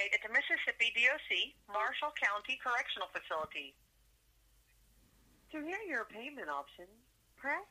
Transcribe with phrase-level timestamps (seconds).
[0.00, 3.74] inmate at the Mississippi DOC Marshall County Correctional Facility.
[5.52, 6.86] To hear your payment option,
[7.36, 7.66] press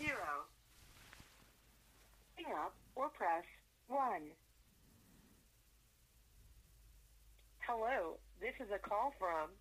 [0.00, 0.16] 0.
[2.36, 3.44] Hang up or press
[3.88, 4.00] 1.
[7.66, 9.52] Hello, this is a call from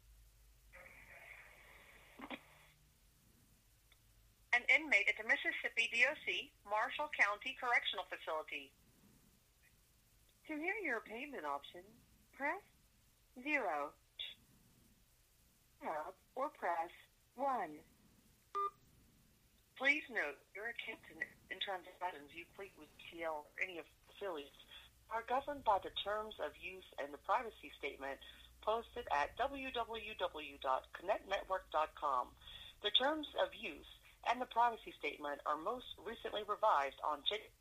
[4.51, 8.67] An inmate at the Mississippi DOC Marshall County Correctional Facility.
[10.47, 11.81] To hear your payment option,
[12.33, 12.61] press
[13.43, 13.93] 0.
[15.79, 16.89] Hang up or press
[17.35, 17.47] 1.
[19.77, 24.55] Please note your accounts and and transactions you complete with TL or any of affiliates
[25.11, 28.15] are governed by the terms of use and the privacy statement
[28.63, 32.25] posted at www.connectnetwork.com.
[32.81, 33.91] The terms of use
[34.31, 37.51] and the privacy statement are most recently revised on January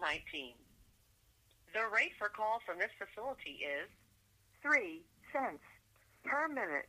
[0.00, 0.63] 2019.
[1.74, 3.90] The rate for calls from this facility is
[4.62, 5.02] 3
[5.34, 5.66] cents
[6.24, 6.86] per minute.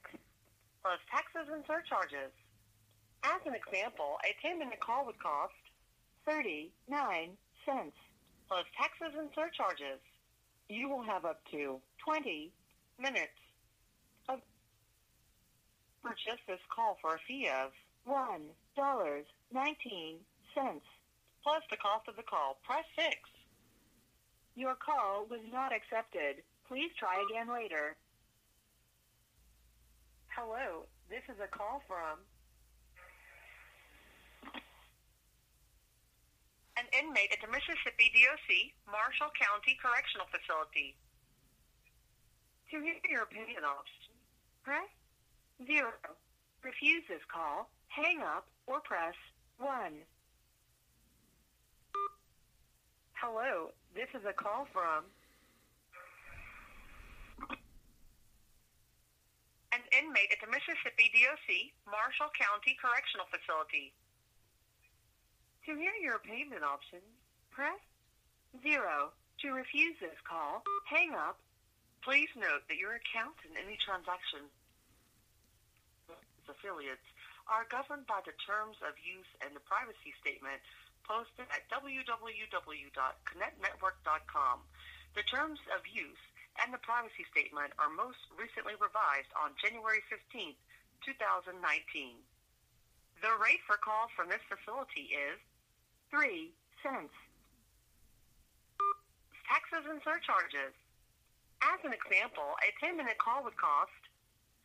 [0.84, 2.30] plus taxes and surcharges.
[3.24, 5.58] As an example, a 10-minute call would cost
[6.30, 6.70] 39
[7.66, 7.98] cents.
[8.48, 9.98] plus taxes and surcharges.
[10.70, 12.54] You will have up to 20
[12.98, 13.42] Minutes
[14.30, 14.40] of
[16.24, 17.74] just this call for a fee of
[18.08, 19.26] $1.19.
[21.44, 22.58] plus the cost of the call.
[22.64, 23.35] Press 6.
[24.56, 26.40] Your call was not accepted.
[26.68, 27.96] Please try again later.
[30.32, 32.24] Hello, this is a call from
[36.76, 40.96] An inmate at the Mississippi DOC Marshall County Correctional Facility.
[42.72, 44.12] To hear your opinion option,
[44.64, 44.92] press
[45.64, 45.88] 0.
[46.64, 49.16] Refuse this call, hang up, or press
[49.58, 50.04] 1.
[53.14, 55.08] Hello, this is a call from
[59.72, 63.96] An inmate at the Mississippi DOC Marshall County Correctional Facility.
[65.68, 67.08] To hear your payment options,
[67.52, 67.80] press
[68.64, 69.12] 0.
[69.44, 71.40] To refuse this call, hang up.
[72.04, 74.48] Please note that your account and any transaction
[76.48, 77.04] affiliates
[77.52, 80.64] are governed by the terms of use and the privacy statement
[81.08, 84.58] posted at www.connectnetwork.com.
[85.16, 86.20] The terms of use
[86.60, 90.56] and the privacy statement are most recently revised on January 15,
[91.06, 91.56] 2019.
[93.22, 95.40] The rate for calls from this facility is
[96.12, 96.52] 3
[96.84, 97.14] cents.
[99.46, 100.74] taxes and surcharges.
[101.62, 103.94] As an example, a 10-minute call would cost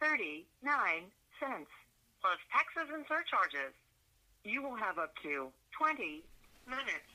[0.00, 1.70] 39 cents.
[2.20, 3.72] plus taxes and surcharges.
[4.44, 6.22] You will have up to 20
[6.66, 7.12] minutes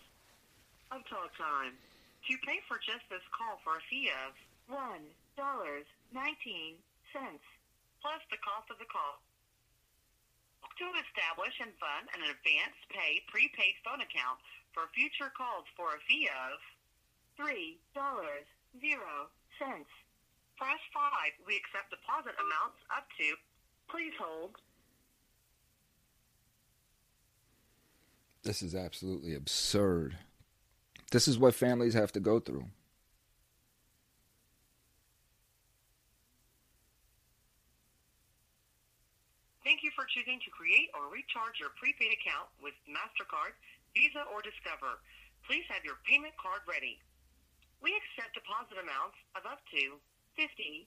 [0.92, 1.74] of talk time
[2.28, 4.34] to pay for just this call for a fee of
[4.72, 5.86] $1.19.
[8.02, 9.22] plus the cost of the call.
[10.76, 14.44] To establish and fund an advance pay prepaid phone account
[14.76, 16.60] for future calls for a fee of
[17.40, 17.80] $3.0.
[20.60, 21.48] press 5.
[21.48, 23.40] We accept deposit amounts up to
[23.88, 24.60] please hold.
[28.46, 30.22] This is absolutely absurd.
[31.10, 32.70] This is what families have to go through.
[39.66, 43.58] Thank you for choosing to create or recharge your prepaid account with MasterCard,
[43.98, 45.02] Visa, or Discover.
[45.50, 47.02] Please have your payment card ready.
[47.82, 49.98] We accept deposit amounts of up to
[50.38, 50.86] $50.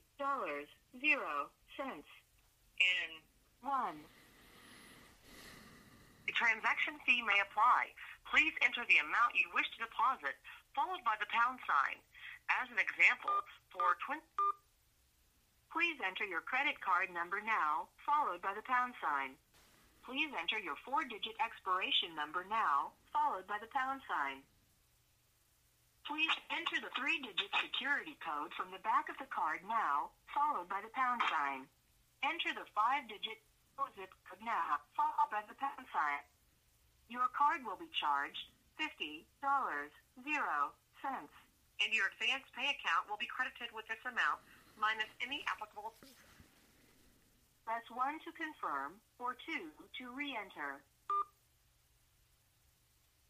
[1.75, 2.07] cents.
[2.79, 3.11] and
[3.67, 4.18] 1.
[6.29, 7.89] A transaction fee may apply.
[8.29, 10.37] Please enter the amount you wish to deposit,
[10.77, 11.97] followed by the pound sign.
[12.53, 13.33] As an example,
[13.73, 14.21] for 20
[15.73, 19.37] Please enter your credit card number now, followed by the pound sign.
[20.05, 24.41] Please enter your four-digit expiration number now, followed by the pound sign.
[26.05, 30.81] Please enter the three-digit security code from the back of the card now, followed by
[30.81, 31.69] the pound sign.
[32.25, 33.37] Enter the five-digit
[33.95, 36.23] zip code now, followed by the pound sign.
[37.07, 39.23] Your card will be charged $50.
[40.23, 41.31] Zero cents.
[41.79, 44.43] and your advance pay account will be credited with this amount
[44.75, 46.19] minus any applicable fees.
[47.63, 50.83] Press 1 to confirm or 2 to re-enter.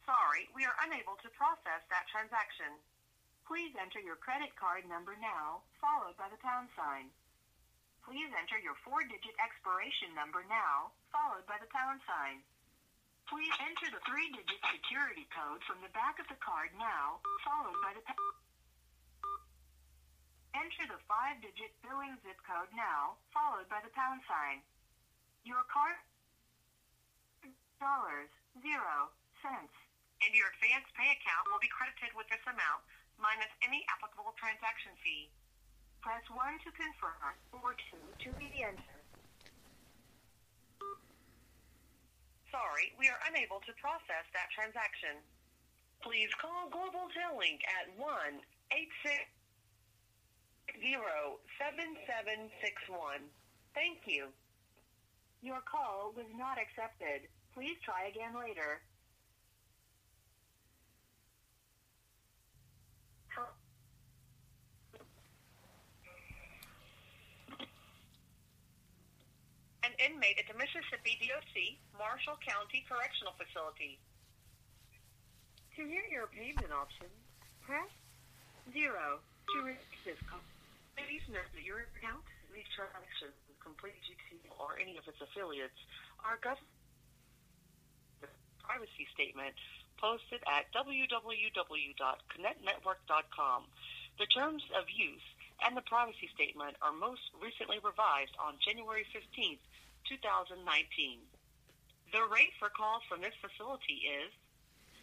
[0.06, 2.74] Sorry, we are unable to process that transaction.
[3.46, 7.14] Please enter your credit card number now, followed by the pound sign.
[8.10, 12.42] Please enter your four-digit expiration number now, followed by the pound sign.
[13.30, 17.94] Please enter the three-digit security code from the back of the card now, followed by
[17.94, 18.34] the pound
[20.58, 24.66] enter the five-digit billing zip code now, followed by the pound sign.
[25.46, 25.94] Your card
[27.78, 28.34] dollars
[28.66, 29.14] zero
[29.46, 29.72] cents.
[30.26, 32.82] And your advance pay account will be credited with this amount
[33.22, 35.30] minus any applicable transaction fee.
[36.02, 38.98] Press one to confirm or two to re-enter.
[42.50, 45.22] Sorry, we are unable to process that transaction.
[46.02, 48.08] Please call Global Link at 1
[51.60, 53.28] 7761
[53.76, 54.32] Thank you.
[55.42, 57.28] Your call was not accepted.
[57.54, 58.82] Please try again later.
[69.84, 74.00] An inmate at the Mississippi DOC Marshall County Correctional Facility.
[75.76, 77.14] To hear your payment options,
[77.64, 77.92] press
[78.72, 80.44] zero to reach this call.
[80.96, 85.78] Please note that your account, these transactions, complete GT or any of its affiliates
[86.24, 86.68] are governed
[88.70, 89.58] privacy statement
[89.98, 93.66] posted at www.connectnetwork.com.
[94.22, 95.26] The terms of use
[95.66, 99.66] and the privacy statement are most recently revised on January 15th,
[100.10, 100.58] 2019.
[102.12, 104.34] The rate for calls from this facility is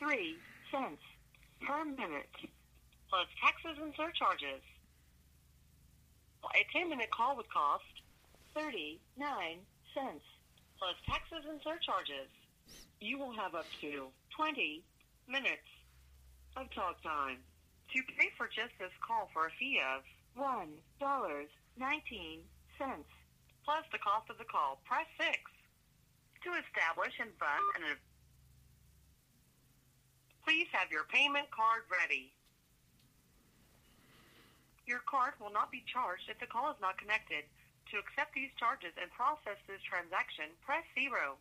[0.03, 0.35] 3
[0.75, 1.03] cents
[1.62, 2.35] per minute.
[3.08, 4.62] plus taxes and surcharges.
[6.55, 7.87] A 10-minute call would cost
[8.55, 8.99] 39
[9.94, 10.25] cents.
[10.79, 12.29] plus taxes and surcharges.
[13.00, 14.82] You will have up to 20
[15.29, 15.70] minutes
[16.56, 17.38] of talk time.
[17.94, 20.03] To pay for just this call for a fee of
[20.35, 21.49] One dollars
[21.79, 22.41] nineteen
[22.79, 23.08] cents.
[23.66, 25.26] Plus the cost of the call, press 6.
[26.46, 27.98] To establish and fund an
[30.46, 32.30] Please have your payment card ready.
[34.86, 37.42] Your card will not be charged if the call is not connected.
[37.90, 41.34] To accept these charges and process this transaction, press 0.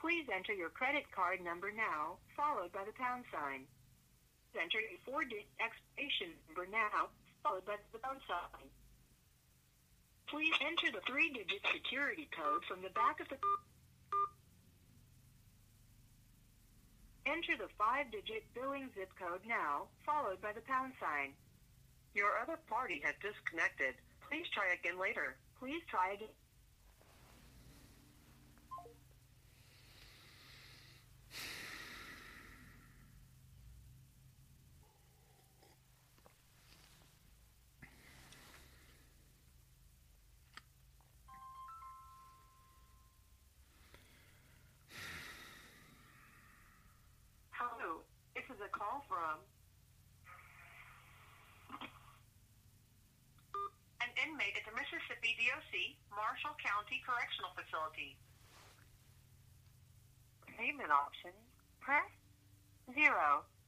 [0.00, 3.68] Please enter your credit card number now, followed by the pound sign.
[4.56, 7.12] Enter your four-digit expiration number now,
[7.44, 8.64] followed by the pound sign.
[10.26, 13.36] Please enter the three-digit security code from the back of the
[17.26, 21.32] Enter the five-digit billing zip code now, followed by the pound sign.
[22.14, 23.94] Your other party has disconnected.
[24.28, 25.36] Please try again later.
[25.58, 26.28] Please try again.
[47.64, 48.04] Hello,
[48.36, 49.40] this is a call from
[54.04, 55.96] an inmate at the Mississippi DOC
[56.84, 58.12] County Correctional Facility.
[60.52, 61.40] Payment options,
[61.80, 62.12] press
[62.92, 63.08] 0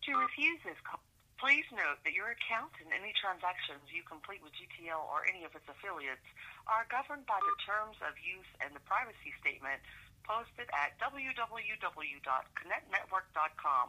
[0.04, 1.00] to refuse this call.
[1.40, 5.56] Please note that your account and any transactions you complete with GTL or any of
[5.56, 6.28] its affiliates
[6.68, 9.80] are governed by the terms of use and the privacy statement
[10.28, 13.86] posted at www.connectnetwork.com.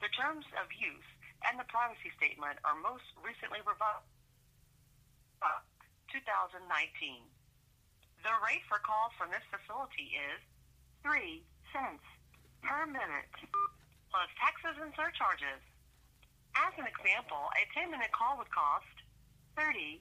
[0.00, 1.12] The terms of use
[1.44, 4.08] and the privacy statement are most recently revised
[6.08, 7.28] 2019.
[8.22, 10.38] The rate for calls from this facility is
[11.02, 11.42] 3
[11.74, 12.06] cents
[12.62, 13.34] per minute.
[14.12, 15.62] plus taxes and surcharges.
[16.54, 18.92] As an example, a 10-minute call would cost
[19.56, 19.98] 39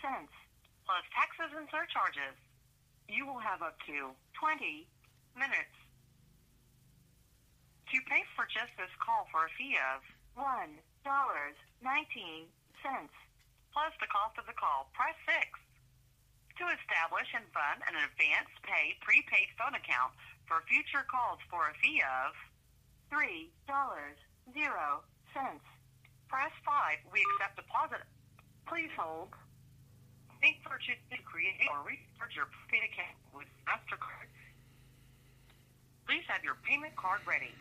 [0.00, 0.32] cents.
[0.86, 2.36] plus taxes and surcharges.
[3.10, 4.86] You will have up to 20
[5.36, 5.76] minutes
[7.92, 10.04] to pay for just this call for a fee of
[10.36, 12.46] One dollars nineteen
[12.84, 13.12] cents.
[13.72, 14.88] plus the cost of the call.
[14.92, 15.40] Press 6.
[16.58, 20.10] To establish and fund an advance pay prepaid phone account
[20.50, 22.34] for future calls for a fee of
[23.14, 24.18] Three dollars
[24.52, 25.62] zero cents.
[26.28, 26.98] press 5.
[27.14, 28.02] We accept deposit.
[28.66, 29.30] Please hold.
[30.42, 34.28] Think purchase to create or recharge your prepaid account with MasterCard.
[36.10, 37.54] Please have your payment card ready.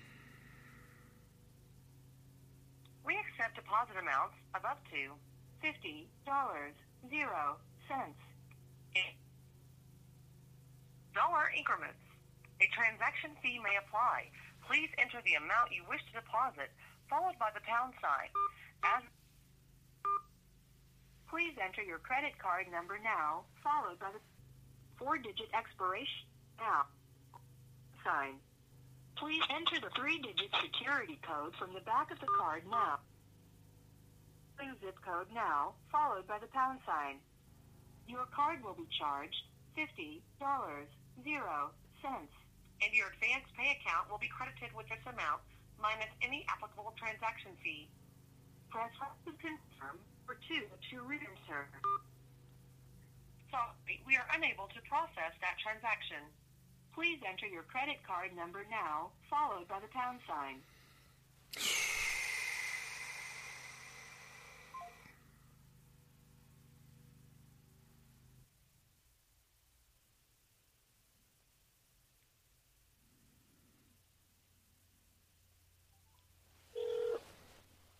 [3.06, 5.13] We accept deposit amounts of up to
[5.62, 6.74] Fifty dollars
[7.10, 8.20] zero cents.
[11.13, 12.00] Dollar increments.
[12.62, 14.30] A transaction fee may apply.
[14.66, 16.70] Please enter the amount you wish to deposit,
[17.10, 18.30] followed by the pound sign.
[18.84, 19.04] As
[21.30, 24.24] Please enter your credit card number now, followed by the
[24.96, 26.24] four-digit expiration
[26.58, 26.88] now
[28.08, 28.39] sign.
[29.20, 33.00] Please enter the three-digit security code from the back of the card now.
[34.82, 37.18] Zip code now, followed by the pound sign.
[38.08, 39.44] Your card will be charged
[39.76, 40.24] $50,
[41.24, 41.72] zero
[42.02, 42.32] cents.
[42.80, 45.44] And your advance pay account will be credited with this amount
[45.82, 47.90] minus any applicable transaction fee.
[48.72, 51.68] Press 1 to confirm or 2 to register.
[53.52, 56.22] Sorry, we are unable to process that transaction.
[56.94, 60.60] Please enter your credit card number now, followed by the pound sign.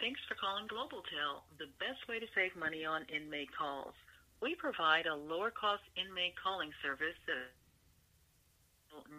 [0.08, 3.92] Thanks for calling GlobalTel, the best way to save money on inmate calls.
[4.40, 7.52] We provide a lower cost inmate calling service that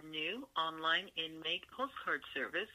[0.09, 2.73] new online inmate postcard service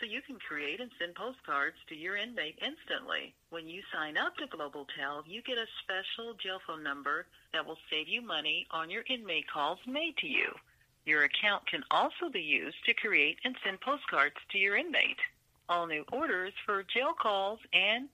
[0.00, 3.36] so you can create and send postcards to your inmate instantly.
[3.50, 7.76] When you sign up to GlobalTel, you get a special jail phone number that will
[7.92, 10.48] save you money on your inmate calls made to you.
[11.04, 15.20] Your account can also be used to create and send postcards to your inmate.
[15.70, 18.08] All new orders for jail calls and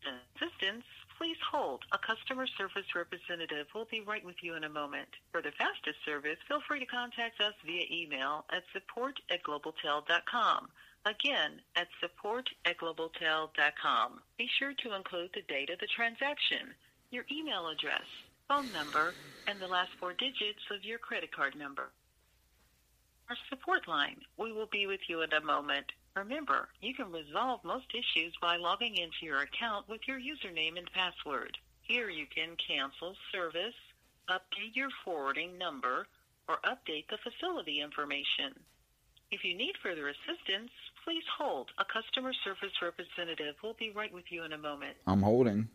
[0.07, 0.85] Assistance,
[1.21, 1.85] please hold.
[1.93, 5.07] A customer service representative will be right with you in a moment.
[5.31, 10.69] For the fastest service, feel free to contact us via email at support at globaltel.com.
[11.05, 14.19] Again, at support at globaltel.com.
[14.39, 16.73] Be sure to include the date of the transaction,
[17.11, 18.09] your email address,
[18.47, 19.13] phone number,
[19.45, 21.91] and the last four digits of your credit card number.
[23.29, 24.21] Our support line.
[24.37, 25.85] We will be with you in a moment.
[26.15, 30.89] Remember, you can resolve most issues by logging into your account with your username and
[30.91, 31.57] password.
[31.81, 33.75] Here you can cancel service,
[34.29, 36.07] update your forwarding number,
[36.49, 38.59] or update the facility information.
[39.31, 40.71] If you need further assistance,
[41.05, 41.71] please hold.
[41.79, 44.97] A customer service representative will be right with you in a moment.
[45.07, 45.69] I'm holding.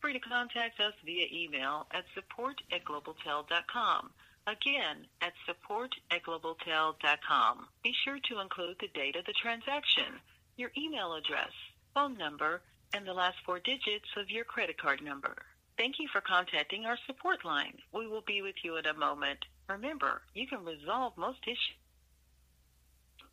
[0.00, 4.10] Free to contact us via email at support at globaltel.com.
[4.46, 7.66] Again, at support at globaltel.com.
[7.82, 10.22] Be sure to include the date of the transaction,
[10.56, 11.50] your email address,
[11.94, 12.62] phone number,
[12.94, 15.34] and the last four digits of your credit card number.
[15.76, 17.74] Thank you for contacting our support line.
[17.92, 19.44] We will be with you in a moment.
[19.68, 21.76] Remember, you can resolve most issues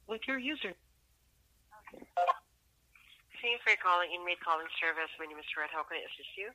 [0.08, 0.74] with your user.
[1.92, 5.12] Thank you for calling Inmate Calling Service.
[5.20, 5.70] My name is Red.
[5.72, 6.50] How can I assist you?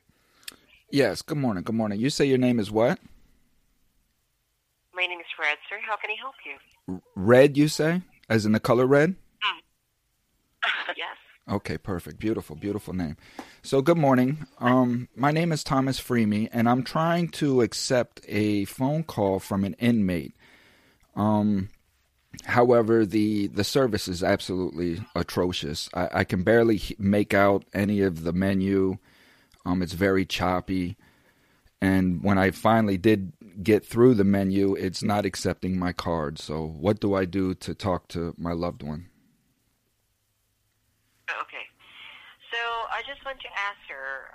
[0.91, 1.99] Yes, good morning, good morning.
[1.99, 2.99] You say your name is what?
[5.39, 5.85] My name is Red, sir.
[5.87, 7.01] How can I help you?
[7.15, 8.01] Red, you say?
[8.29, 9.15] As in the color red?
[10.97, 11.07] yes.
[11.47, 12.19] Okay, perfect.
[12.19, 13.17] Beautiful, beautiful name.
[13.61, 14.45] So, good morning.
[14.59, 19.63] Um, my name is Thomas Freemy, and I'm trying to accept a phone call from
[19.63, 20.35] an inmate.
[21.15, 21.69] Um,
[22.45, 25.89] however, the the service is absolutely atrocious.
[25.93, 28.97] I, I can barely make out any of the menu.
[29.65, 30.97] Um, it's very choppy,
[31.81, 33.31] and when I finally did
[33.61, 36.39] get through the menu, it's not accepting my card.
[36.39, 39.09] So, what do I do to talk to my loved one?
[41.29, 41.65] Okay.
[42.51, 42.57] So
[42.89, 44.33] I just want to ask her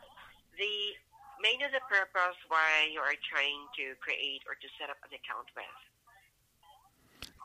[0.54, 0.94] the
[1.42, 5.10] main of the purpose why you are trying to create or to set up an
[5.18, 5.76] account with.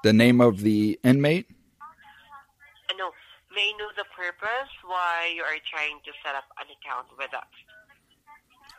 [0.04, 1.50] The name of the inmate?
[1.82, 3.12] Uh, no,
[3.52, 7.52] may know the purpose why you are trying to set up an account with us.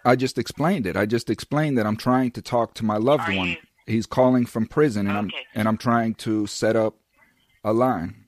[0.05, 0.97] I just explained it.
[0.97, 3.49] I just explained that I'm trying to talk to my loved Are one.
[3.51, 5.39] you- He's calling from prison, and Okay.
[5.39, 6.95] I'm and I'm trying to set up
[7.65, 8.25] a line.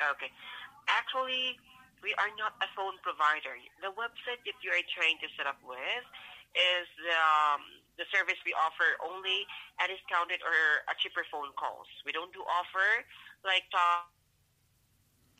[0.00, 0.30] Okay.
[0.86, 1.58] Actually,
[2.02, 3.58] we are not a phone provider.
[3.82, 6.04] The website that you are trying to set up with
[6.54, 7.62] is the, um,
[7.98, 9.46] the service we offer only
[9.80, 11.88] at discounted or a cheaper phone calls.
[12.06, 13.04] We don't do offer
[13.44, 14.06] like talk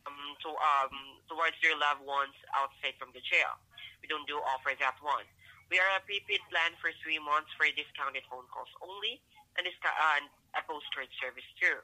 [0.07, 3.59] um, to um, towards your loved ones outside from the jail.
[4.03, 5.25] We don't do offer that one.
[5.71, 9.21] We are a prepaid plan for three months for discounted phone calls only
[9.57, 11.79] and uh, a postcard service too.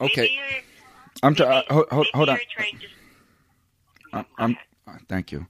[0.00, 0.36] okay.
[1.22, 1.64] I'm trying.
[1.70, 2.38] maybe- hold, on.
[2.38, 2.40] I-
[4.12, 5.46] Go I'm, uh, thank you.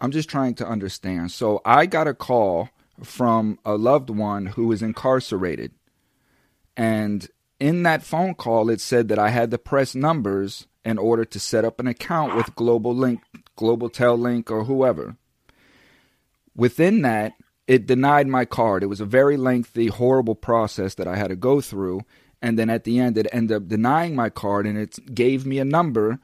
[0.00, 1.30] I'm just trying to understand.
[1.32, 2.68] So I got a call
[3.02, 5.72] from a loved one who is incarcerated,
[6.76, 7.26] and
[7.60, 11.40] in that phone call, it said that I had to press numbers in order to
[11.40, 13.20] set up an account with Global Link,
[13.56, 15.16] Global Tel Link, or whoever.
[16.54, 17.32] Within that,
[17.66, 18.82] it denied my card.
[18.82, 22.02] It was a very lengthy, horrible process that I had to go through.
[22.42, 25.58] And then at the end, it ended up denying my card and it gave me
[25.58, 26.18] a number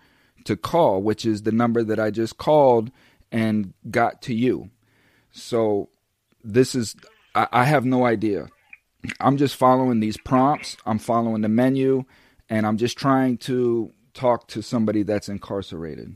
[0.45, 2.91] to call, which is the number that I just called
[3.33, 4.71] and got to you.
[5.33, 5.89] So
[6.45, 6.95] this is,
[7.35, 8.49] I, I have no idea.
[9.19, 12.05] I'm just following these prompts, I'm following the menu,
[12.51, 16.13] and I'm just trying to talk to somebody that's incarcerated.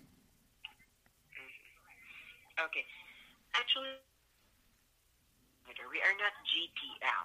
[2.61, 2.85] Okay.
[3.57, 3.97] Actually,
[5.89, 7.25] we are not GTL.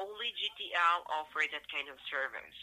[0.00, 2.58] Only GTL offer that kind of service.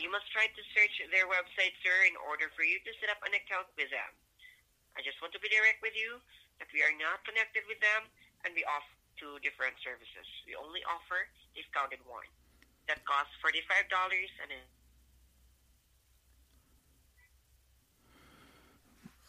[0.00, 3.20] You must try to search their website, sir, in order for you to set up
[3.28, 4.12] an account with them.
[4.96, 6.24] I just want to be direct with you
[6.56, 8.08] that we are not connected with them
[8.48, 10.26] and we offer two different services.
[10.48, 12.26] We only offer discounted one.
[12.88, 13.60] That costs $45
[14.40, 14.64] and then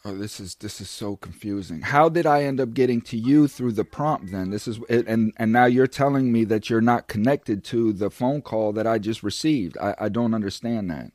[0.08, 1.80] Oh, this is this is so confusing.
[1.80, 4.30] How did I end up getting to you through the prompt?
[4.30, 8.08] Then this is and and now you're telling me that you're not connected to the
[8.08, 9.76] phone call that I just received.
[9.78, 11.06] I, I don't understand that.
[11.06, 11.10] um,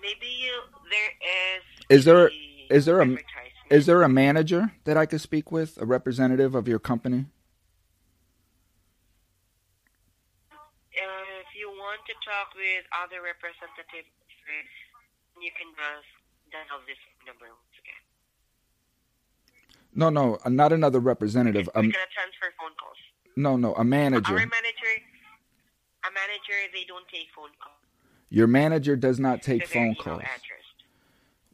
[0.00, 0.54] maybe you,
[0.90, 1.12] there
[1.98, 1.98] is.
[2.00, 3.18] Is there- the is there a-
[3.68, 7.26] Is there a manager that I could speak with, a representative of your company?
[10.50, 10.54] Uh,
[11.44, 14.08] if you want to talk with other representatives,
[15.40, 16.08] you can just
[16.52, 18.02] dial this number once again.
[19.94, 21.68] No, no, uh, not another representative.
[21.74, 22.96] We're Um, gonna transfer phone calls.
[23.36, 24.32] no, no, a manager.
[24.32, 24.92] Our manager.
[26.04, 27.74] a manager, they don't take phone calls.
[28.28, 30.22] Your manager does not take their phone calls.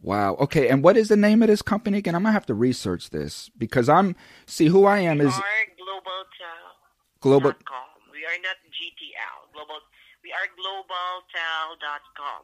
[0.03, 0.35] Wow.
[0.37, 0.69] Okay.
[0.69, 2.15] And what is the name of this company again?
[2.17, 5.43] I'm gonna have to research this because I'm see who I am We is are
[5.79, 6.77] global tel.
[7.21, 7.51] global.
[7.53, 7.87] dot com.
[8.11, 9.53] We are not GTL.
[9.53, 9.79] Global.
[10.25, 12.43] We are globaltel.com.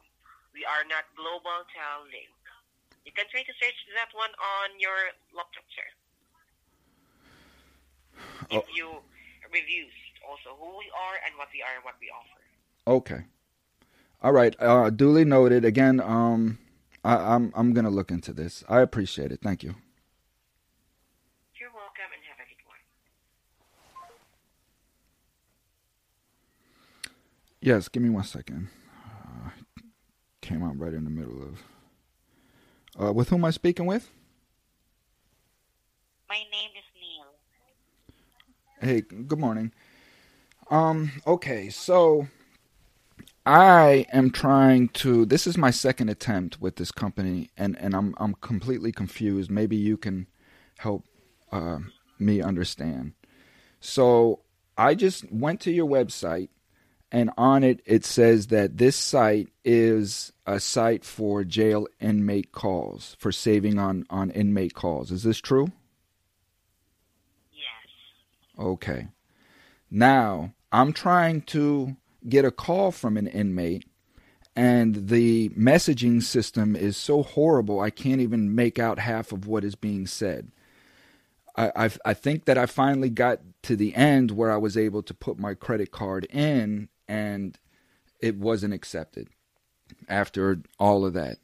[0.59, 2.35] We are not global tel link.
[3.07, 5.87] You can try to search that one on your laptop, sir.
[8.51, 8.75] If Oh.
[8.75, 9.01] you
[9.53, 9.93] reviews
[10.27, 12.41] also who we are and what we are and what we offer.
[12.85, 13.23] Okay.
[14.21, 14.53] All right.
[14.59, 15.63] Uh, duly noted.
[15.63, 16.59] Again, um,
[17.05, 18.65] I, I'm I'm gonna look into this.
[18.67, 19.39] I appreciate it.
[19.41, 19.75] Thank you.
[21.57, 22.83] You're welcome and have a good one.
[27.61, 27.87] Yes.
[27.87, 28.67] Give me one second.
[30.49, 31.63] Came out right in the middle of.
[32.99, 34.09] Uh, with whom am I speaking with?
[36.27, 37.27] My name is Neil.
[38.81, 39.71] Hey, good morning.
[40.71, 42.29] Um, okay, so
[43.45, 48.15] I am trying to this is my second attempt with this company and and I'm
[48.17, 49.51] I'm completely confused.
[49.51, 50.25] Maybe you can
[50.79, 51.05] help
[51.51, 51.77] uh,
[52.17, 53.13] me understand.
[53.79, 54.39] So,
[54.75, 56.49] I just went to your website
[57.11, 63.15] and on it it says that this site is a site for jail inmate calls,
[63.19, 65.11] for saving on on inmate calls.
[65.11, 65.71] Is this true?
[67.51, 68.65] Yes.
[68.65, 69.07] Okay.
[69.91, 71.95] Now, I'm trying to
[72.27, 73.85] get a call from an inmate,
[74.55, 79.63] and the messaging system is so horrible, I can't even make out half of what
[79.63, 80.51] is being said.
[81.55, 85.01] I, I, I think that I finally got to the end where I was able
[85.03, 87.59] to put my credit card in, and
[88.21, 89.29] it wasn't accepted
[90.07, 91.39] after all of that.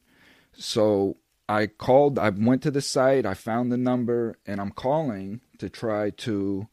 [0.54, 1.17] So
[1.49, 5.69] I called, I went to the site, I found the number, and I'm calling to
[5.69, 6.69] try to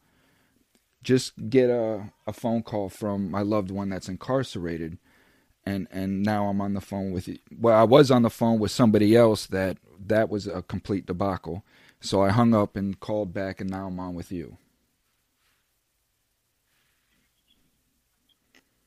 [1.03, 4.97] just get a, a phone call from my loved one that's incarcerated
[5.65, 7.29] and and now I'm on the phone with.
[7.57, 9.77] Well, I was on the phone with somebody else that
[10.07, 11.63] that was a complete debacle.
[12.01, 14.57] So I hung up and called back and now I'm on with you.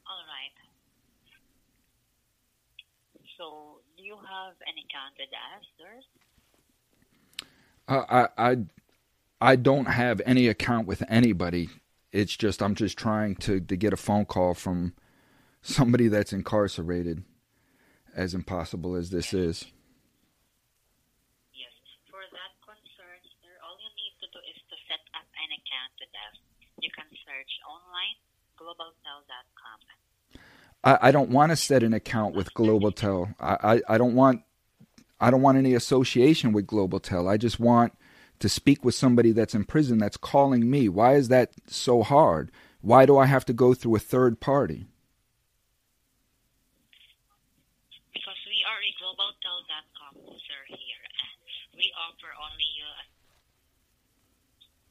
[0.06, 0.52] All right.
[3.38, 4.02] So, do
[4.68, 5.94] any account with us, sir?
[7.88, 8.56] I I
[9.40, 11.68] I, don't have any account with anybody.
[12.12, 14.94] It's just I'm just trying to to get a phone call from
[15.62, 17.22] somebody that's incarcerated
[18.14, 19.66] as impossible as this is.
[21.52, 21.74] Yes.
[22.10, 25.92] For that concern, sir, all you need to do is to set up an account
[26.00, 26.36] with us.
[26.80, 28.16] You can search online
[28.58, 30.40] globaltel.com.
[30.84, 33.34] I, I don't want to set an account with GlobalTel.
[33.40, 34.42] I, I, I don't want
[35.20, 37.28] I don't want any association with GlobalTel.
[37.28, 37.92] I just want
[38.40, 40.88] to speak with somebody that's in prison that's calling me?
[40.88, 42.50] Why is that so hard?
[42.80, 44.86] Why do I have to go through a third party?
[48.12, 51.36] Because we are a globaltel.com user here and
[51.80, 52.88] we offer only you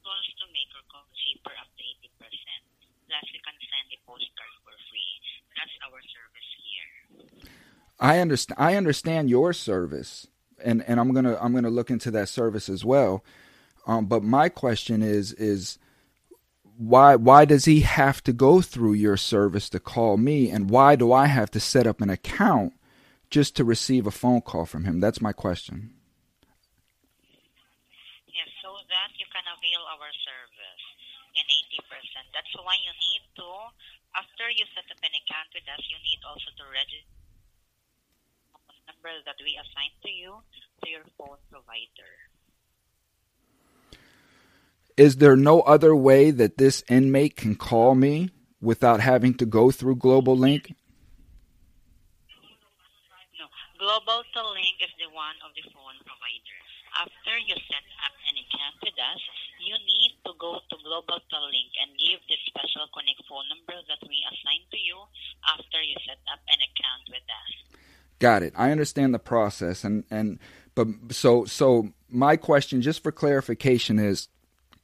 [0.02, 2.22] calls to make or call cheaper up to 80%.
[3.06, 5.12] Plus we can send a postcard for free.
[5.54, 6.90] That's our service here.
[7.98, 10.26] I understand I understand your service
[10.62, 13.24] and and I'm going to I'm to look into that service as well.
[13.86, 15.78] Um, but my question is is
[16.76, 20.96] why why does he have to go through your service to call me and why
[20.96, 22.74] do I have to set up an account
[23.30, 25.00] just to receive a phone call from him?
[25.00, 25.94] That's my question.
[28.28, 30.84] Yes, so that you can avail our service
[31.34, 31.44] in
[31.80, 32.28] 80%.
[32.32, 33.48] That's why you need to,
[34.14, 37.15] after you set up an account with us, you need also to register
[39.06, 40.42] number that we assign to you
[40.82, 42.12] to your phone provider.
[44.96, 49.70] Is there no other way that this inmate can call me without having to go
[49.70, 50.74] through Global Link?
[53.38, 53.46] No,
[53.78, 54.24] Global
[54.56, 56.58] Link is the one of the phone provider.
[56.96, 59.20] After you set up an account with us,
[59.60, 61.20] you need to go to Global
[61.52, 64.96] Link and give the special connect phone number that we assign to you
[65.44, 67.52] after you set up an account with us.
[68.18, 68.52] Got it.
[68.56, 70.38] I understand the process and and
[70.74, 74.28] but so so my question just for clarification is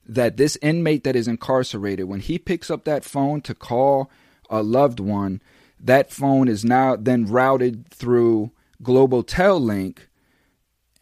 [0.06, 4.10] that this inmate that is incarcerated when he picks up that phone to call
[4.50, 5.40] a loved one,
[5.78, 8.50] that phone is now then routed through
[8.82, 10.08] Global Tel Link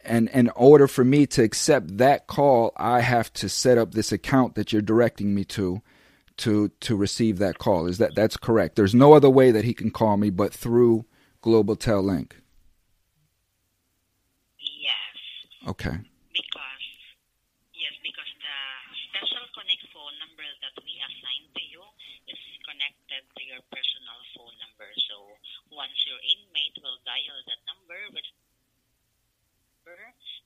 [0.03, 4.11] and in order for me to accept that call, I have to set up this
[4.11, 5.81] account that you're directing me to
[6.37, 7.85] to to receive that call.
[7.87, 8.75] Is that that's correct?
[8.75, 11.05] There's no other way that he can call me but through
[11.41, 12.37] Global Tel Link.
[14.61, 15.17] Yes.
[15.67, 15.97] Okay.
[16.31, 16.85] Because,
[17.73, 18.57] yes, because the
[19.09, 21.83] special connect phone number that we assign to you
[22.29, 24.89] is connected to your personal phone number.
[25.09, 25.17] So
[25.73, 28.29] once your inmate will dial that number, which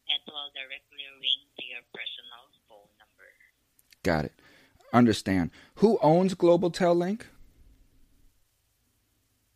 [0.08, 3.29] it will directly ring to your personal phone number.
[4.01, 4.36] Got it.
[4.93, 5.51] Understand.
[5.84, 7.27] Who owns Global Tel Link?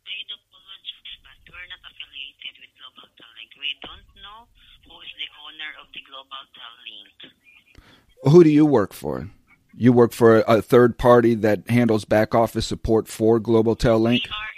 [0.04, 3.50] I do apologize, but we're not affiliated with Global Link.
[3.56, 4.46] We don't know
[4.84, 6.44] who is the owner of the Global
[6.84, 7.32] Link.
[8.24, 9.30] Who do you work for?
[9.74, 14.24] You work for a third party that handles back office support for Global Tel Link?
[14.24, 14.54] We are,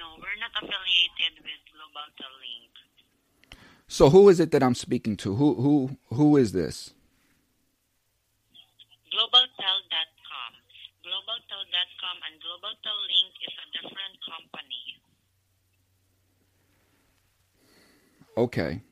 [0.00, 2.10] no, we're not affiliated with Global
[2.42, 2.72] Link.
[3.86, 5.34] So who is it that I'm speaking to?
[5.34, 6.92] Who who who is this?
[9.14, 10.52] GlobalTel.com.
[11.06, 14.84] GlobalTel.com and GlobalTel Link is a different company.
[18.36, 18.82] Okay.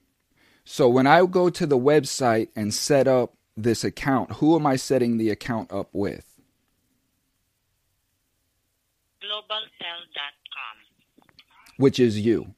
[0.79, 4.77] So when I go to the website and set up this account, who am I
[4.77, 6.37] setting the account up with?
[9.21, 10.77] GlobalTel.com.
[11.79, 12.55] Which is you.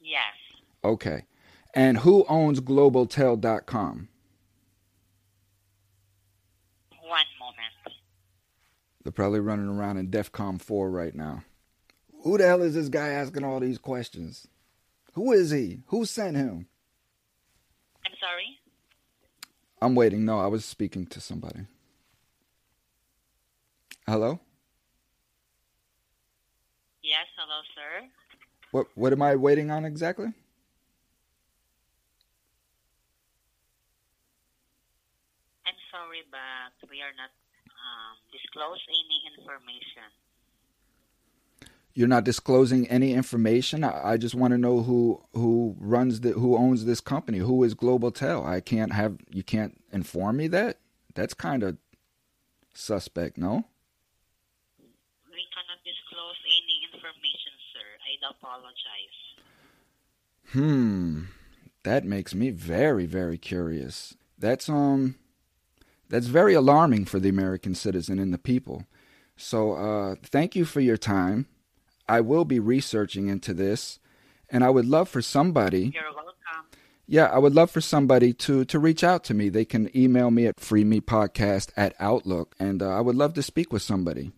[0.00, 0.34] Yes.
[0.82, 1.22] Okay.
[1.72, 4.08] And who owns globaltel.com?
[7.00, 8.00] One moment.
[9.04, 11.44] They're probably running around in DEFCON 4 right now.
[12.24, 14.48] Who the hell is this guy asking all these questions?
[15.20, 15.82] Who is he?
[15.88, 16.64] Who sent him?
[18.06, 18.58] I'm sorry?
[19.82, 20.24] I'm waiting.
[20.24, 21.66] No, I was speaking to somebody.
[24.06, 24.40] Hello?
[27.02, 28.08] Yes, hello, sir.
[28.70, 30.32] What what am I waiting on exactly?
[35.66, 37.28] I'm sorry, but we are not
[37.68, 40.08] um, disclose any information.
[41.94, 43.82] You're not disclosing any information.
[43.82, 47.38] I, I just want to know who who runs the who owns this company.
[47.38, 48.44] Who is Global Tel?
[48.46, 50.78] I can't have you can't inform me that.
[51.14, 51.76] That's kind of
[52.72, 53.64] suspect, no?
[55.30, 57.88] We cannot disclose any information, sir.
[58.06, 59.18] I apologize.
[60.52, 61.24] Hmm.
[61.82, 64.14] That makes me very very curious.
[64.38, 65.16] That's um
[66.08, 68.84] that's very alarming for the American citizen and the people.
[69.36, 71.46] So, uh thank you for your time.
[72.10, 73.98] I will be researching into this,
[74.50, 75.92] and I would love for somebody.
[75.94, 76.34] You're welcome.
[77.06, 79.48] Yeah, I would love for somebody to to reach out to me.
[79.48, 83.72] They can email me at freemeatpodcast at Outlook, and uh, I would love to speak
[83.72, 84.32] with somebody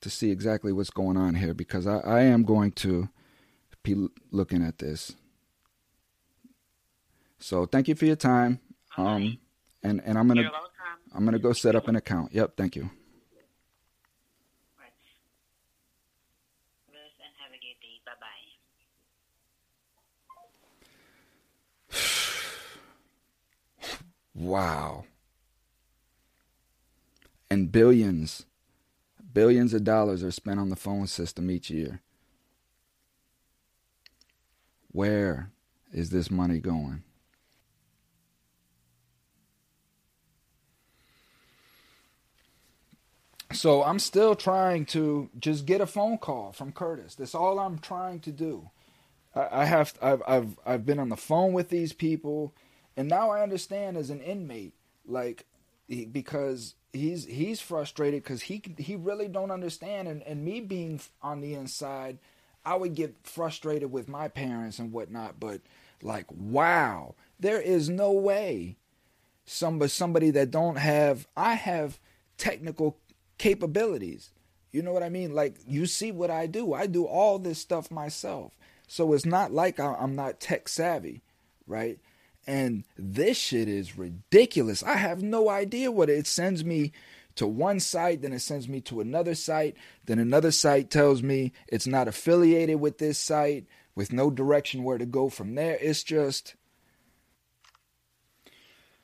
[0.00, 3.08] to see exactly what's going on here because I, I am going to
[3.82, 5.14] be looking at this.
[7.38, 8.60] So thank you for your time.
[8.96, 9.38] Um,
[9.82, 10.50] and and I'm gonna.
[11.14, 12.32] I'm gonna go set up an account.
[12.34, 12.82] Yep, thank you.
[14.78, 14.92] Right.
[16.90, 18.00] Bless and have a good day.
[18.04, 18.46] Bye bye.
[24.38, 25.04] Wow.
[27.50, 28.46] And billions,
[29.34, 32.00] billions of dollars are spent on the phone system each year.
[34.92, 35.50] Where
[35.92, 37.02] is this money going?
[43.52, 47.16] So I'm still trying to just get a phone call from Curtis.
[47.16, 48.70] That's all I'm trying to do.
[49.34, 52.52] I, have I've I've I've been on the phone with these people,
[52.98, 54.74] and now I understand as an inmate,
[55.06, 55.46] like
[55.88, 61.40] because he's he's frustrated because he he really don't understand, and and me being on
[61.40, 62.18] the inside,
[62.64, 65.38] I would get frustrated with my parents and whatnot.
[65.38, 65.60] But
[66.02, 68.74] like, wow, there is no way
[69.46, 72.00] somebody somebody that don't have I have
[72.36, 72.96] technical
[73.38, 74.30] capabilities.
[74.72, 75.36] You know what I mean?
[75.36, 76.74] Like you see what I do.
[76.74, 78.56] I do all this stuff myself.
[78.88, 81.22] So it's not like I'm not tech savvy,
[81.68, 82.00] right?
[82.48, 84.82] And this shit is ridiculous.
[84.82, 86.92] I have no idea what it, it sends me
[87.34, 91.52] to one site, then it sends me to another site, then another site tells me
[91.68, 95.76] it's not affiliated with this site with no direction where to go from there.
[95.80, 96.54] It's just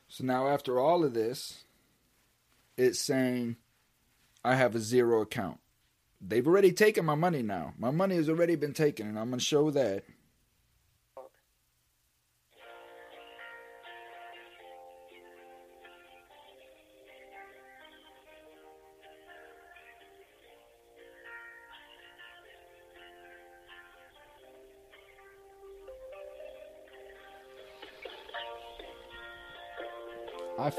[0.07, 1.65] So now after all of this,
[2.77, 3.57] it's saying
[4.43, 5.59] I have a zero account.
[6.19, 7.73] They've already taken my money now.
[7.77, 10.03] My money has already been taken, and I'm going to show that.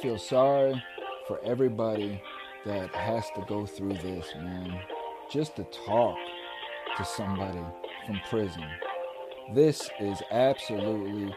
[0.00, 0.82] Feel sorry
[1.26, 2.20] for everybody
[2.64, 4.78] that has to go through this, man.
[5.30, 6.16] Just to talk
[6.96, 7.62] to somebody
[8.06, 8.64] from prison.
[9.54, 11.35] This is absolutely,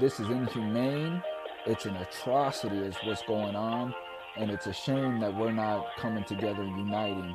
[0.00, 1.22] this is inhumane.
[1.66, 3.94] It's an atrocity, is what's going on.
[4.36, 7.34] And it's a shame that we're not coming together, uniting,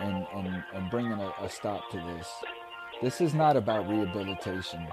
[0.00, 2.28] and, and, and bringing a, a stop to this.
[3.02, 4.86] This is not about rehabilitation.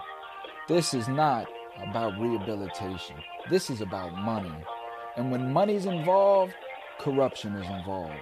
[0.67, 1.47] This is not
[1.81, 3.15] about rehabilitation.
[3.49, 4.53] This is about money.
[5.17, 6.53] And when money's involved,
[6.99, 8.19] corruption is involved.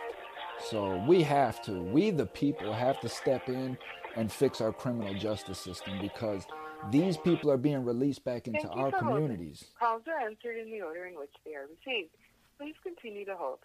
[0.70, 3.78] So we have to, we the people have to step in
[4.16, 6.46] and fix our criminal justice system because
[6.92, 9.66] these people are being released back into our communities.
[9.80, 10.06] Holding.
[10.06, 12.12] Calls are answered in the order in which they are received.
[12.60, 13.60] Please continue to hold.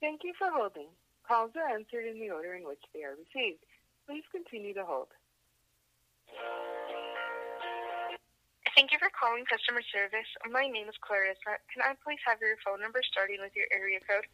[0.00, 0.88] Thank you for holding.
[1.26, 3.64] Calls are answered in the order in which they are received.
[4.06, 5.08] Please continue to hold.
[8.76, 10.26] Thank you for calling customer service.
[10.50, 11.62] My name is Clarissa.
[11.72, 14.26] Can I please have your phone number starting with your area code?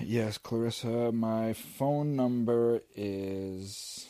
[0.00, 1.12] Yes, Clarissa.
[1.12, 4.08] My phone number is.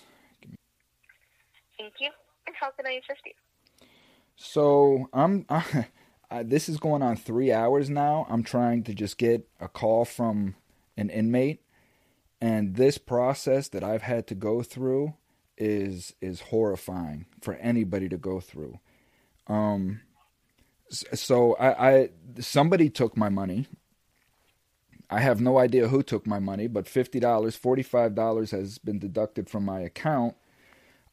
[1.79, 2.11] Thank you.
[2.47, 3.33] And how can I assist you?
[4.37, 5.47] So I'm.
[6.31, 8.27] I, this is going on three hours now.
[8.29, 10.57] I'm trying to just get a call from
[10.97, 11.61] an inmate,
[12.41, 15.15] and this process that I've had to go through
[15.59, 18.79] is is horrifying for anybody to go through.
[19.47, 20.01] Um,
[20.91, 22.09] so I, I
[22.41, 23.67] somebody took my money.
[25.11, 28.79] I have no idea who took my money, but fifty dollars, forty five dollars has
[28.79, 30.35] been deducted from my account.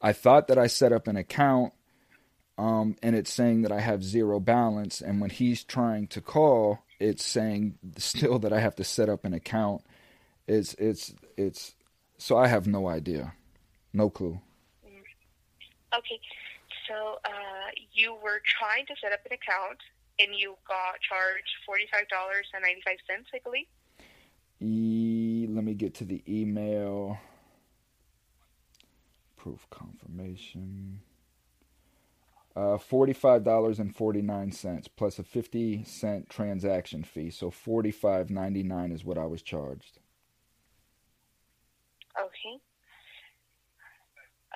[0.02, 1.74] I thought that I set up an account,
[2.58, 5.02] um, and it's saying that I have zero balance.
[5.02, 9.26] And when he's trying to call, it's saying still that I have to set up
[9.26, 9.82] an account.
[10.48, 11.76] It's it's it's
[12.18, 13.34] so I have no idea,
[13.94, 14.40] no clue.
[15.92, 16.20] Okay,
[16.88, 19.80] so uh, you were trying to set up an account
[20.20, 23.66] and you got charged $45.95, I believe.
[24.62, 27.18] E- let me get to the email.
[29.38, 31.02] Proof confirmation.
[32.56, 37.30] Uh, forty-five dollars and forty-nine cents plus a fifty cent transaction fee.
[37.30, 40.00] So forty-five ninety-nine is what I was charged.
[42.20, 42.60] Okay.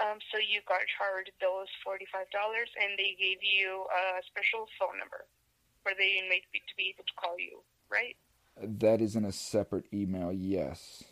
[0.01, 2.25] Um, so you got charged those $45
[2.81, 5.29] and they gave you a special phone number
[5.85, 7.61] for the inmate to be able to call you,
[7.93, 8.17] right?
[8.57, 11.03] That is in a separate email, yes.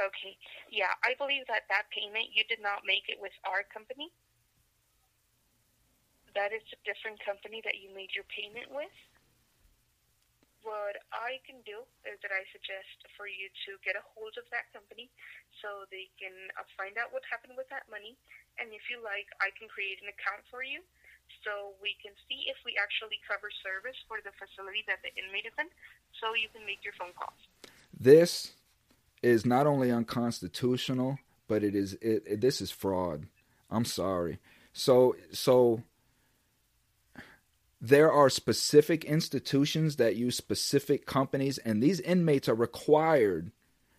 [0.00, 0.32] Okay.
[0.72, 4.08] Yeah, I believe that that payment, you did not make it with our company.
[6.32, 8.96] That is a different company that you made your payment with
[10.62, 14.46] what I can do is that I suggest for you to get a hold of
[14.54, 15.10] that company
[15.62, 18.14] so they can uh, find out what happened with that money.
[18.58, 20.82] And if you like, I can create an account for you
[21.44, 25.46] so we can see if we actually cover service for the facility that the inmate
[25.46, 25.68] is in
[26.18, 27.38] so you can make your phone calls.
[27.92, 28.54] This
[29.22, 33.26] is not only unconstitutional, but it is it, it this is fraud.
[33.70, 34.38] I'm sorry.
[34.72, 35.82] So so
[37.84, 43.50] there are specific institutions that use specific companies and these inmates are required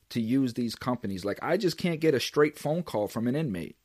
[0.08, 1.26] to use these companies.
[1.26, 3.76] Like I just can't get a straight phone call from an inmate.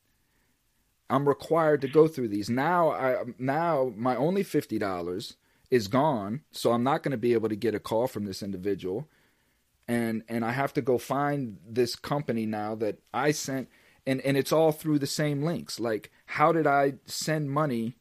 [1.10, 2.48] I'm required to go through these.
[2.48, 5.34] Now I now my only $50
[5.68, 8.40] is gone, so I'm not going to be able to get a call from this
[8.40, 9.08] individual.
[9.88, 13.68] And and I have to go find this company now that I sent
[14.06, 15.80] and and it's all through the same links.
[15.80, 17.96] Like how did I send money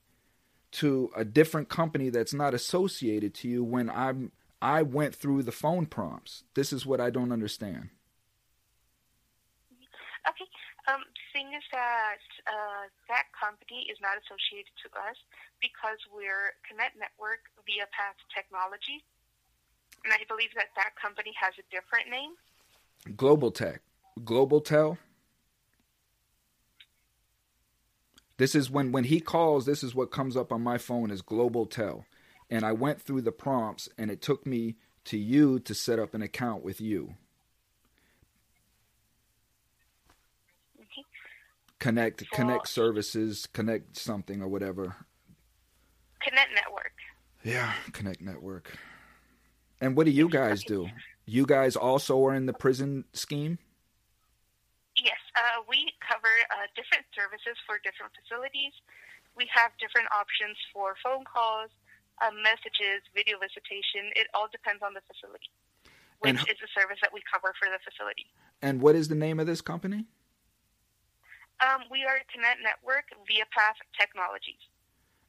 [0.72, 5.52] to a different company that's not associated to you when I'm I went through the
[5.52, 6.44] phone prompts?
[6.56, 7.90] This is what I don't understand.
[10.28, 10.46] Okay.
[10.88, 11.04] Um,
[11.38, 15.18] thing is that uh, that company is not associated to us
[15.62, 19.06] because we're Connect Network ViaPath Technology,
[20.02, 22.34] and I believe that that company has a different name.
[23.16, 23.82] Global Tech,
[24.26, 24.98] Global Tel.
[28.38, 29.66] This is when when he calls.
[29.66, 32.06] This is what comes up on my phone is Global Tel,
[32.50, 36.14] and I went through the prompts, and it took me to you to set up
[36.14, 37.16] an account with you.
[41.80, 44.96] connect so, connect services, connect something or whatever.
[46.22, 46.92] Connect network.
[47.44, 48.78] Yeah, connect network.
[49.80, 50.90] And what do you guys do?
[51.26, 53.60] You guys also are in the prison scheme?
[55.38, 58.74] Uh, we cover uh, different services for different facilities.
[59.38, 61.70] We have different options for phone calls,
[62.26, 64.10] uh, messages, video visitation.
[64.18, 65.54] It all depends on the facility,
[66.26, 68.26] which and, is the service that we cover for the facility.
[68.66, 70.10] And what is the name of this company?
[71.62, 74.62] Um, we are Connect Network ViaPath Technologies.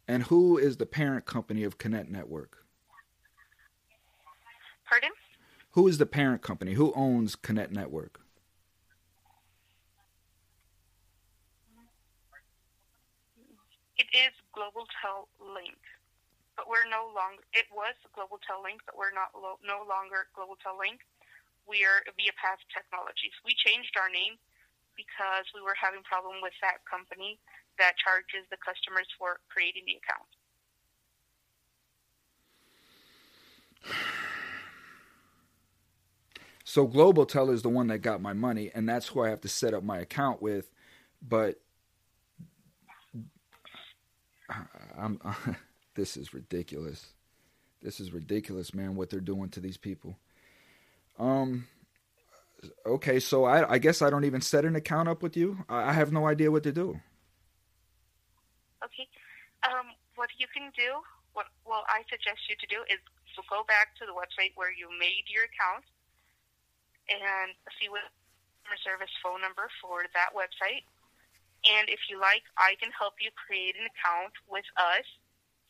[0.09, 2.65] And who is the parent company of Connect Network?
[4.89, 5.13] Pardon?
[5.73, 6.73] Who is the parent company?
[6.73, 8.21] Who owns Connect Network?
[13.99, 14.33] It is
[14.99, 15.79] Tel Link,
[16.59, 17.43] but we're no longer.
[17.55, 21.01] It was Global Link, but we're not lo- no longer Global Link.
[21.67, 23.35] We are ViaPath Technologies.
[23.45, 24.41] We changed our name
[24.97, 27.39] because we were having problem with that company
[27.79, 30.29] that charges the customers for creating the account.
[36.65, 39.41] So Global Tel is the one that got my money, and that's who I have
[39.43, 40.71] to set up my account with.
[41.27, 41.61] But
[44.99, 45.21] I'm,
[45.95, 47.07] this is ridiculous.
[47.83, 48.97] This is ridiculous, man.
[48.97, 50.17] What they're doing to these people.
[51.19, 51.67] Um,
[52.87, 55.65] okay, so I, I guess I don't even set an account up with you.
[55.69, 57.01] I, I have no idea what to do.
[58.85, 59.07] Okay.
[59.67, 61.03] Um, what you can do,
[61.35, 62.99] what well I suggest you to do is
[63.47, 65.87] go back to the website where you made your account
[67.07, 68.03] and see what
[68.67, 70.85] customer service phone number for that website.
[71.67, 75.07] And if you like, I can help you create an account with us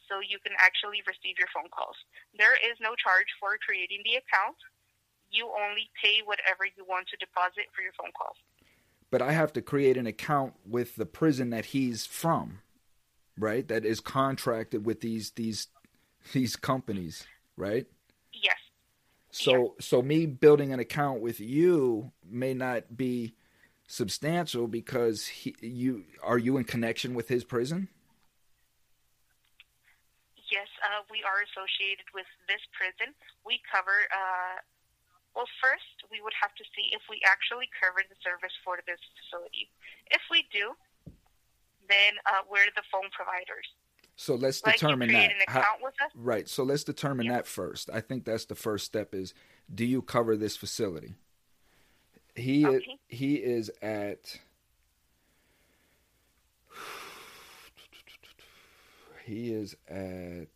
[0.08, 1.96] so you can actually receive your phone calls.
[2.36, 4.56] There is no charge for creating the account
[5.30, 8.36] you only pay whatever you want to deposit for your phone calls.
[9.10, 12.60] But I have to create an account with the prison that he's from,
[13.38, 13.66] right?
[13.68, 15.68] That is contracted with these these
[16.32, 17.86] these companies, right?
[18.32, 18.56] Yes.
[19.30, 23.34] So so me building an account with you may not be
[23.88, 27.88] substantial because he, you are you in connection with his prison?
[30.52, 33.12] Yes, uh, we are associated with this prison.
[33.44, 34.62] We cover uh,
[35.34, 38.98] well, first, we would have to see if we actually cover the service for this
[39.14, 39.70] facility.
[40.10, 40.74] If we do,
[41.88, 43.66] then uh, we're the phone providers.
[44.16, 45.30] So let's like determine that.
[45.46, 45.62] How,
[46.16, 46.48] right.
[46.48, 47.34] So let's determine yeah.
[47.34, 47.88] that first.
[47.92, 49.32] I think that's the first step is
[49.72, 51.14] do you cover this facility?
[52.38, 52.76] He okay.
[52.76, 54.38] is, he is at
[59.24, 60.46] he is at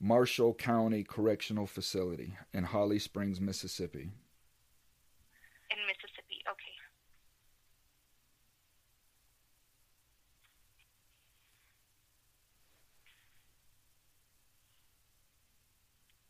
[0.00, 4.10] Marshall County Correctional Facility in Holly Springs, Mississippi.
[5.70, 6.74] In Mississippi, okay.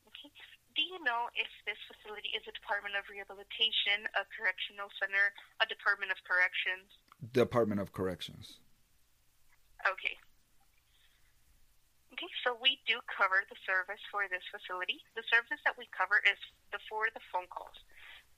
[0.09, 0.30] Okay.
[0.76, 5.66] Do you know if this facility is a Department of Rehabilitation, a correctional center, a
[5.66, 6.86] Department of Corrections?
[7.34, 8.62] Department of Corrections.
[9.82, 10.14] Okay.
[12.14, 15.03] Okay, so we do cover the service for this facility.
[15.18, 16.38] The service that we cover is
[16.70, 17.74] the for the phone calls.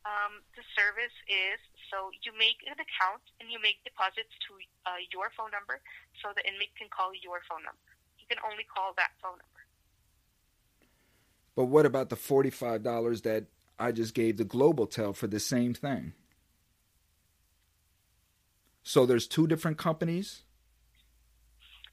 [0.08, 1.60] Um, the service is
[1.92, 4.56] so you make an account and you make deposits to
[4.88, 5.84] uh, your phone number,
[6.24, 7.84] so the inmate can call your phone number.
[8.16, 9.55] He can only call that phone number.
[11.56, 13.46] But what about the forty-five dollars that
[13.78, 16.12] I just gave the Global Tel for the same thing.
[18.82, 20.42] So there's two different companies.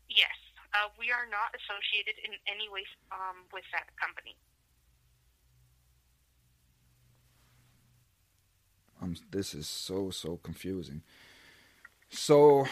[0.10, 0.30] Yes,
[0.74, 4.36] uh, we are not associated in any way um, with that company.
[9.02, 11.02] Um, this is so so confusing.
[12.10, 12.68] So,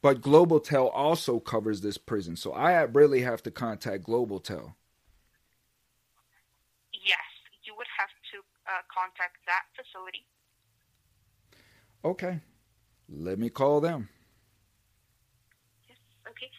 [0.00, 4.74] but Global Tel also covers this prison, so I really have to contact Global Tel.
[6.94, 7.28] Yes,
[7.62, 10.28] you would have to uh, contact that facility.
[12.04, 12.44] Okay,
[13.08, 14.08] let me call them.
[15.88, 15.96] Yes.
[16.28, 16.52] Okay.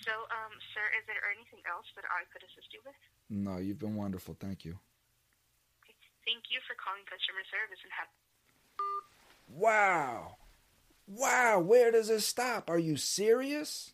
[0.00, 2.96] So, um, sir, is there anything else that I could assist you with?
[3.28, 4.34] No, you've been wonderful.
[4.40, 4.80] Thank you.
[5.84, 5.94] Okay.
[6.24, 8.08] Thank you for calling customer service and have.
[9.52, 10.36] Wow.
[11.06, 12.70] Wow, where does it stop?
[12.70, 13.92] Are you serious?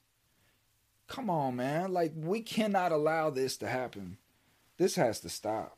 [1.08, 1.92] Come on, man.
[1.92, 4.18] Like, we cannot allow this to happen.
[4.76, 5.75] This has to stop.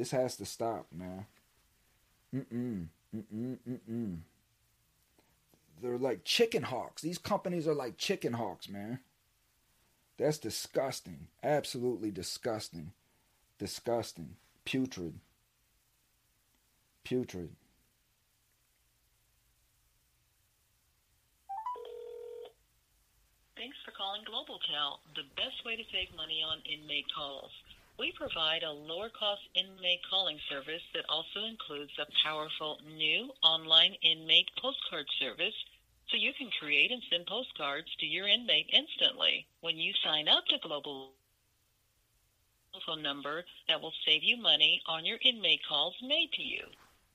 [0.00, 1.26] This has to stop, man.
[2.34, 2.86] Mm-mm.
[3.14, 3.58] Mm-mm.
[3.68, 4.16] Mm-mm.
[5.82, 7.02] They're like chicken hawks.
[7.02, 9.00] These companies are like chicken hawks, man.
[10.16, 11.26] That's disgusting.
[11.42, 12.92] Absolutely disgusting.
[13.58, 14.36] Disgusting.
[14.64, 15.20] Putrid.
[17.04, 17.50] Putrid.
[23.54, 27.50] Thanks for calling GlobalTel, the best way to save money on inmate calls.
[28.00, 33.92] We provide a lower cost inmate calling service that also includes a powerful new online
[34.00, 35.52] inmate postcard service
[36.08, 40.46] so you can create and send postcards to your inmate instantly when you sign up
[40.46, 41.12] to Global
[42.86, 46.64] phone number that will save you money on your inmate calls made to you.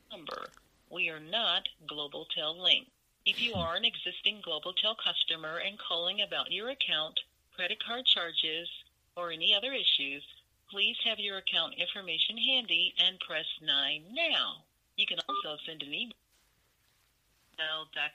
[0.09, 0.49] number,
[0.89, 2.89] we are not GlobalTel Link.
[3.25, 7.19] If you are an existing GlobalTel customer and calling about your account,
[7.53, 8.69] credit card charges,
[9.17, 10.23] or any other issues,
[10.69, 14.63] please have your account information handy and press 9 now.
[14.95, 16.15] You can also send an email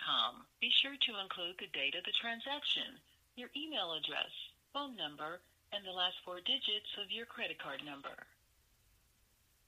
[0.01, 0.45] com.
[0.61, 2.97] Be sure to include the date of the transaction,
[3.37, 4.33] your email address,
[4.73, 5.41] phone number,
[5.73, 8.17] and the last four digits of your credit card number.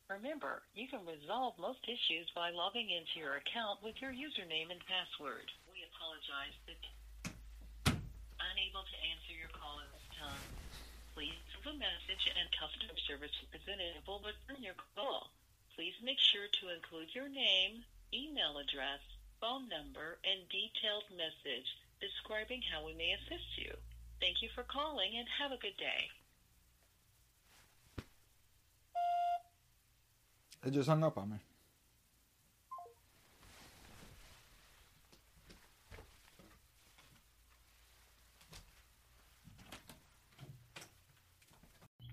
[0.09, 4.83] Remember, you can resolve most issues by logging into your account with your username and
[4.85, 5.49] password.
[5.73, 6.81] We apologize that
[8.53, 10.45] unable to answer your call at this time.
[11.17, 15.33] Please leave a message and customer service representative will return your call.
[15.77, 19.01] Please make sure to include your name, email address,
[19.41, 21.67] phone number, and detailed message
[22.01, 23.73] describing how we may assist you.
[24.21, 26.11] Thank you for calling and have a good day.
[30.65, 31.37] It just hung up on me.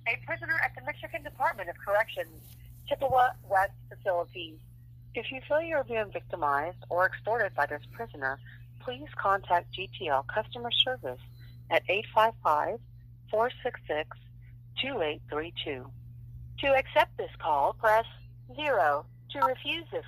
[0.09, 2.41] a prisoner at the Michigan Department of Corrections,
[2.89, 4.59] Chippewa West Facility.
[5.13, 8.39] If you feel you are being victimized or extorted by this prisoner,
[8.79, 11.19] please contact GTL Customer Service
[11.69, 11.83] at
[13.31, 15.85] 855-466-2832.
[16.59, 18.05] To accept this call, press
[18.55, 19.05] 0.
[19.31, 20.05] To refuse this,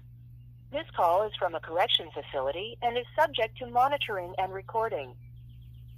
[0.72, 5.14] this call is from a correction facility and is subject to monitoring and recording.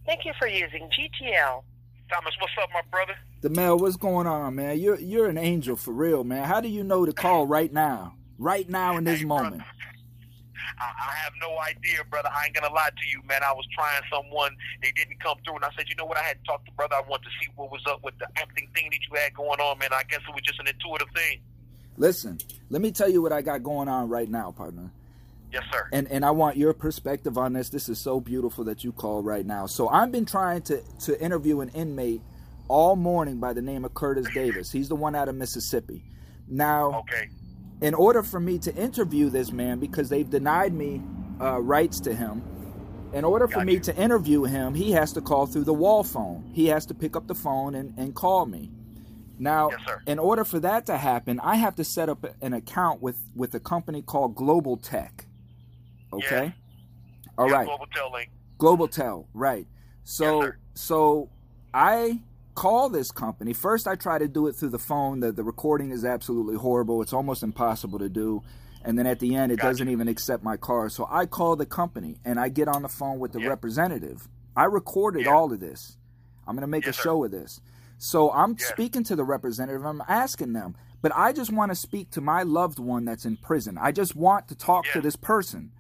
[0.06, 1.64] Thank you for using GTL.
[2.12, 3.16] Thomas, what's up, my brother?
[3.44, 4.80] The Mel, what's going on, man?
[4.80, 6.46] You're you're an angel for real, man.
[6.46, 8.14] How do you know to call right now?
[8.40, 9.58] Right now in this Hey, moment.
[9.58, 9.66] brother.
[10.80, 12.30] I, I have no idea, brother.
[12.34, 13.42] I ain't gonna lie to you, man.
[13.44, 16.18] I was trying someone, they didn't come through, and I said, you know what?
[16.18, 16.96] I had to talk to brother.
[16.96, 19.60] I wanted to see what was up with the acting thing that you had going
[19.60, 19.90] on, man.
[19.92, 21.40] I guess it was just an intuitive thing.
[21.98, 22.38] Listen,
[22.70, 24.90] let me tell you what I got going on right now, partner.
[25.52, 25.90] Yes, sir.
[25.92, 27.68] And and I want your perspective on this.
[27.68, 29.66] This is so beautiful that you call right now.
[29.66, 32.22] So I've been trying to to interview an inmate
[32.74, 34.72] all morning by the name of Curtis Davis.
[34.72, 36.04] He's the one out of Mississippi.
[36.48, 37.30] Now, Okay.
[37.82, 41.00] in order for me to interview this man, because they've denied me
[41.40, 42.42] uh, rights to him,
[43.14, 43.94] in order for me Gotcha.
[43.94, 46.50] to interview him, he has to call through the wall phone.
[46.52, 48.72] He has to pick up the phone and, and call me.
[49.38, 53.04] Now, Yes, in order for that to happen, I have to set up an account
[53.04, 55.28] with, with a company called Global Tech.
[56.12, 56.56] Okay?
[57.38, 57.68] All yeah, right.
[57.68, 58.32] Global Tel Link.
[58.58, 59.68] Global Tel, right.
[60.06, 61.30] So Yes, so
[61.72, 62.20] I
[62.56, 63.54] call this company.
[63.54, 65.20] First I try to do it through the phone.
[65.20, 67.02] The the recording is absolutely horrible.
[67.02, 68.42] It's almost impossible to do.
[68.86, 69.68] And then at the end it Gotcha.
[69.70, 70.92] doesn't even accept my card.
[70.92, 73.48] So I call the company and I get on the phone with the Yeah.
[73.50, 74.28] representative.
[74.56, 75.34] I recorded Yeah.
[75.34, 75.98] all of this.
[76.46, 77.04] I'm going to make Yes, a sir.
[77.04, 77.62] show of this.
[77.98, 79.86] So I'm speaking to the representative.
[79.86, 83.38] I'm asking them, but I just want to speak to my loved one that's in
[83.38, 83.78] prison.
[83.78, 85.72] I just want to talk to this person.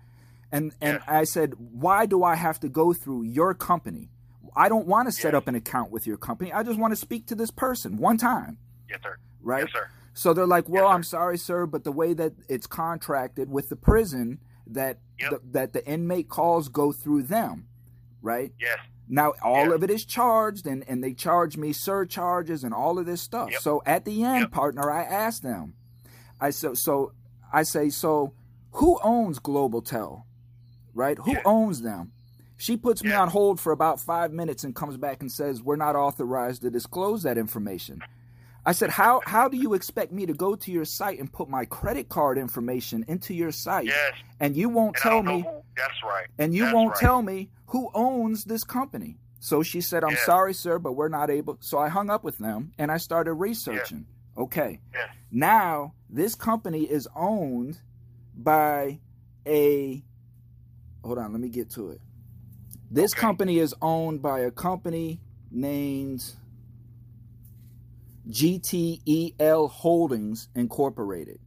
[0.51, 1.01] And and.
[1.07, 4.09] I said, why do I have to go through your company?
[4.56, 5.38] I don't want to set Yes.
[5.39, 6.51] up an account with your company.
[6.54, 8.58] I just want to speak to this person one time,
[8.89, 9.18] Yes, sir.
[9.41, 9.64] right?
[9.64, 9.89] Yes, sir.
[10.14, 10.93] So they're like, "Well, Yes.
[10.93, 15.30] I'm sorry, sir, but the way that it's contracted with the prison, that Yep.
[15.32, 17.68] the, that the inmate calls go through them,
[18.22, 18.54] right?
[18.60, 18.78] Yes.
[19.10, 19.74] Now all Yeah.
[19.76, 23.51] of it is charged, and and they charge me surcharges and all of this stuff.
[23.51, 23.62] Yep.
[23.62, 24.51] So at the end, Yep.
[24.51, 25.74] partner, I ask them,
[26.39, 27.12] I so so
[27.51, 28.34] I say, so
[28.74, 30.26] who owns Global Tel,
[30.93, 31.18] right?
[31.20, 32.12] Who owns them?
[32.64, 35.76] She puts me on hold for about five minutes and comes back and says, "We're
[35.76, 38.01] not authorized to disclose that information."
[38.66, 41.49] I said, "How how do you expect me to go to your site and put
[41.49, 44.14] my credit card information into your site, Yes.
[44.39, 46.28] and you won't And tell me, who- That's right.
[46.38, 46.99] and you That's won't right.
[47.01, 50.26] tell me who owns this company?" So she said, "I'm Yeah.
[50.26, 53.34] sorry, sir, but we're not able." So I hung up with them and I started
[53.34, 54.05] researching.
[54.38, 55.07] Okay, Yeah.
[55.32, 57.82] now this company is owned
[58.34, 59.01] by
[59.45, 60.01] a.
[61.03, 61.99] Hold on, let me get to it.
[62.93, 63.21] This Okay.
[63.21, 65.19] company is owned by a company
[65.49, 66.35] named
[68.29, 71.39] GTEL Holdings Incorporated.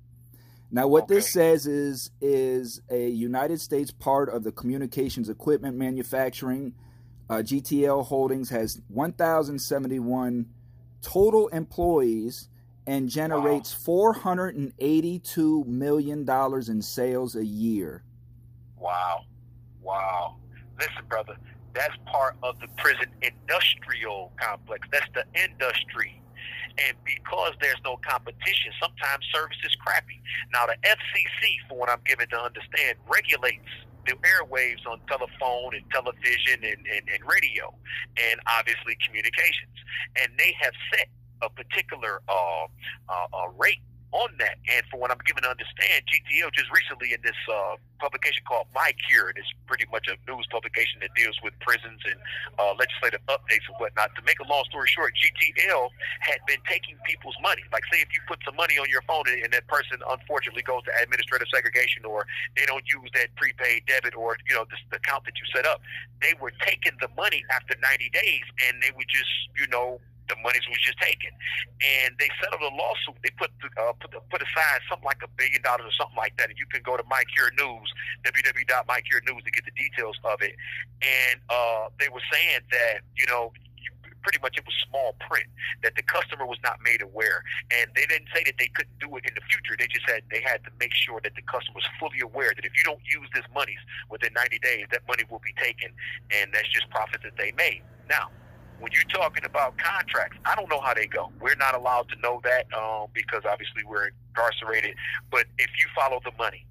[0.72, 6.74] Now, what this says is is a United States part of the communications equipment manufacturing.
[7.30, 10.46] Uh, GTL Holdings has 1,071
[11.00, 12.48] total employees
[12.88, 18.02] and generates 482 million dollars in sales a year.
[18.76, 19.26] Wow.
[19.80, 20.38] Wow.
[20.78, 21.36] Listen, brother,
[21.74, 24.88] that's part of the prison industrial complex.
[24.90, 26.20] That's the industry.
[26.78, 30.20] And because there's no competition, sometimes service is crappy.
[30.52, 33.64] Now, the FCC, for what I'm given to understand, regulates
[34.06, 37.74] the airwaves on telephone and television and, and, and radio,
[38.30, 39.76] and obviously communications.
[40.20, 41.08] And they have set
[41.42, 42.64] a particular uh,
[43.08, 43.80] uh, uh, rate
[44.26, 44.58] on that.
[44.66, 48.66] And for what I'm given to understand, GTO just recently in this uh, publication called
[48.74, 52.18] My Cure, and it's pretty much a news publication that deals with prisons and
[52.58, 54.10] uh, legislative updates and whatnot.
[54.18, 55.88] To make a long story short, GTL
[56.20, 57.62] had been taking people's money.
[57.70, 60.66] Like, say, if you put some money on your phone and, and that person unfortunately
[60.66, 62.26] goes to administrative segregation or
[62.58, 65.64] they don't use that prepaid debit or, you know, this, the account that you set
[65.64, 65.80] up,
[66.20, 70.36] they were taking the money after 90 days and they would just, you know, the
[70.42, 71.30] money was just taken,
[71.80, 73.16] and they settled a lawsuit.
[73.22, 76.50] They put uh, put put aside something like a billion dollars or something like that.
[76.50, 77.88] And you can go to MyCure News,
[78.26, 80.54] www.mycure News, to get the details of it.
[81.02, 83.52] And uh, they were saying that you know
[84.26, 85.46] pretty much it was small print
[85.86, 89.06] that the customer was not made aware, and they didn't say that they couldn't do
[89.14, 89.78] it in the future.
[89.78, 92.66] They just said they had to make sure that the customer was fully aware that
[92.66, 93.78] if you don't use this monies
[94.10, 95.94] within 90 days, that money will be taken,
[96.34, 97.86] and that's just profits that they made.
[98.10, 98.34] Now
[98.80, 101.30] when you're talking about contracts, I don't know how they go.
[101.40, 104.94] We're not allowed to know that um, because obviously we're incarcerated.
[105.30, 106.66] But if you follow the money,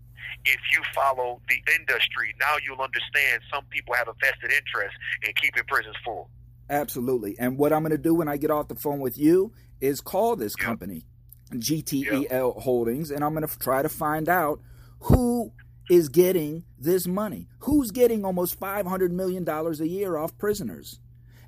[0.45, 5.33] if you follow the industry, now you'll understand some people have a vested interest in
[5.41, 6.29] keeping prisons full.
[6.69, 7.35] Absolutely.
[7.39, 10.01] And what I'm going to do when I get off the phone with you is
[10.01, 11.05] call this company,
[11.51, 14.61] GTEL Holdings, and I'm going to try to find out
[15.01, 15.51] who
[15.89, 17.47] is getting this money.
[17.59, 20.99] Who's getting almost $500 million a year off prisoners?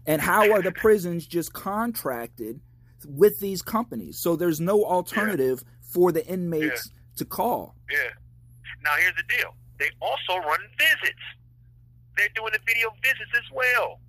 [0.08, 2.60] And how are the prisons just contracted
[3.06, 4.18] with these companies?
[4.18, 7.76] So there's no alternative for the inmates to call.
[7.92, 8.10] Yeah.
[8.84, 9.54] Now here's the deal.
[9.80, 11.22] They also run visits.
[12.16, 14.00] They're doing the video visits as well.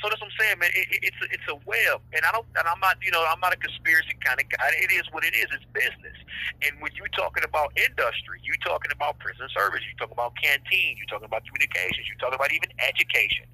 [0.00, 0.70] So that's what I'm saying, man.
[0.74, 3.26] It, it, it's a, it's a web, and I don't, and I'm not, you know,
[3.26, 4.70] I'm not a conspiracy kind of guy.
[4.78, 5.46] It is what it is.
[5.50, 6.14] It's business.
[6.62, 10.96] And when you're talking about industry, you're talking about prison service, you're talking about canteen,
[10.96, 13.46] you're talking about communications, you're talking about even education.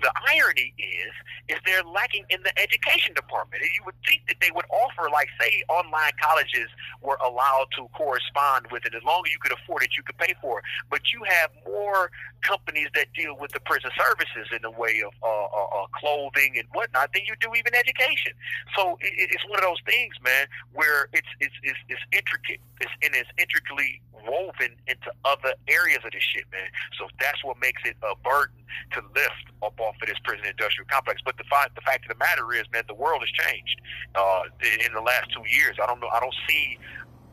[0.00, 1.12] The irony is,
[1.48, 3.62] is they're lacking in the education department.
[3.62, 6.68] And you would think that they would offer, like, say, online colleges
[7.00, 8.94] were allowed to correspond with it.
[8.94, 10.64] As long as you could afford it, you could pay for it.
[10.90, 12.10] But you have more
[12.42, 16.54] companies that deal with the prison services in the way of uh, uh, uh, clothing
[16.58, 18.32] and whatnot than you do even education.
[18.76, 22.60] So it, it- it's one of those things, man, where it's it's it's, it's intricate,
[22.80, 26.68] it's, and it's intricately woven into other areas of this shit, man.
[26.98, 28.56] So that's what makes it a burden
[28.92, 31.20] to lift up off of this prison industrial complex.
[31.24, 33.80] But the fact the fact of the matter is, man, the world has changed
[34.14, 34.42] uh,
[34.86, 35.76] in the last two years.
[35.82, 36.08] I don't know.
[36.08, 36.78] I don't see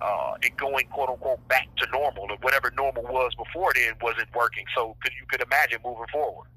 [0.02, 4.28] uh, it going quote unquote back to normal or whatever normal was before then wasn't
[4.36, 4.66] working.
[4.76, 6.48] So could you could imagine moving forward.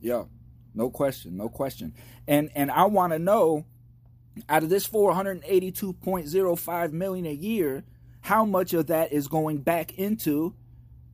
[0.00, 0.24] Yeah,
[0.74, 1.94] no question, no question.
[2.28, 3.64] And and I want to know
[4.48, 7.84] out of this 482.05 million a year,
[8.20, 10.54] how much of that is going back into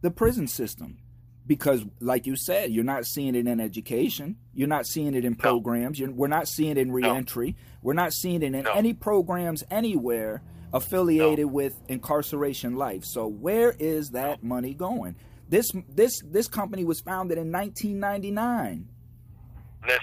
[0.01, 0.99] the prison system?
[1.47, 4.37] because like you said you're not seeing it in education.
[4.55, 5.99] You're not seeing it in programs.
[5.99, 7.57] You're, we're not seeing it in reentry.
[7.83, 10.43] We're not seeing it in any programs anywhere
[10.73, 13.05] affiliated with incarceration life.
[13.05, 15.17] So where is that money going?
[15.49, 18.89] This this this company was founded in 1999
[19.85, 20.01] Listen,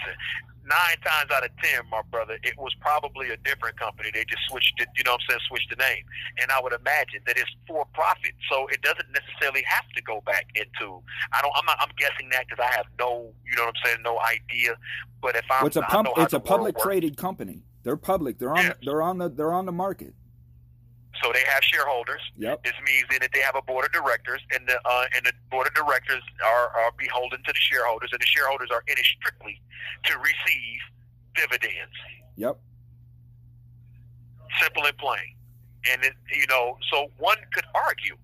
[0.70, 4.10] nine times out of ten, my brother, it was probably a different company.
[4.14, 6.04] They just switched it, you know what I'm saying, switched the name.
[6.40, 8.32] And I would imagine that it's for profit.
[8.50, 11.02] So it doesn't necessarily have to go back into
[11.32, 13.82] I don't I'm not I'm guessing that because I have no you know what I'm
[13.84, 14.78] saying, no idea.
[15.20, 16.86] But if I'm Well, it's a pump, it's a public works.
[16.86, 20.14] traded company they're public they're on they're on the they're on the market
[21.22, 22.22] So they have shareholders.
[22.38, 22.64] Yep.
[22.64, 25.32] This means then that they have a board of directors, and the uh, and the
[25.50, 29.04] board of directors are, are beholden to the shareholders, and the shareholders are in it
[29.04, 29.60] strictly
[30.04, 30.80] to receive
[31.34, 31.94] dividends.
[32.36, 32.58] yep
[34.60, 35.36] Simple and plain.
[35.90, 38.16] And it, you know, so one could argue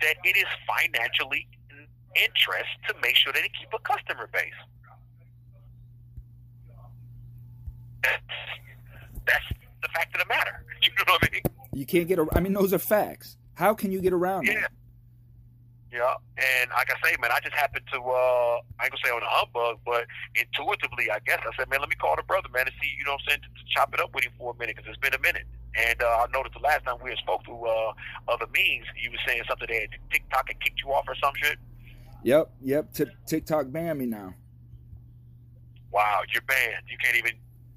[0.00, 4.52] that it is financially in interest to make sure that they keep a customer base.
[8.02, 8.22] That's,
[9.26, 9.44] that's
[9.82, 10.64] the fact of the matter.
[10.82, 11.42] You know what I mean?
[11.72, 14.54] You can't get I mean those are facts how can you get around Yeah.
[14.60, 14.70] that
[15.92, 19.10] Yeah, and like I say, man, I just happened to, uh, I ain't gonna say
[19.12, 22.48] on a humbug, but intuitively, I guess, I said, man, let me call the brother,
[22.48, 24.32] man, and see, you know what I'm saying, to, to chop it up with him
[24.38, 25.44] for a minute, because it's been a minute.
[25.76, 27.92] And uh, I noticed the last time we had spoke to uh,
[28.32, 31.58] other means, you were saying something that TikTok had kicked you off or some shit.
[32.22, 34.32] yep yep T- tiktok banned me now
[35.92, 36.84] Wow, you're banned.
[36.88, 37.32] You can't even,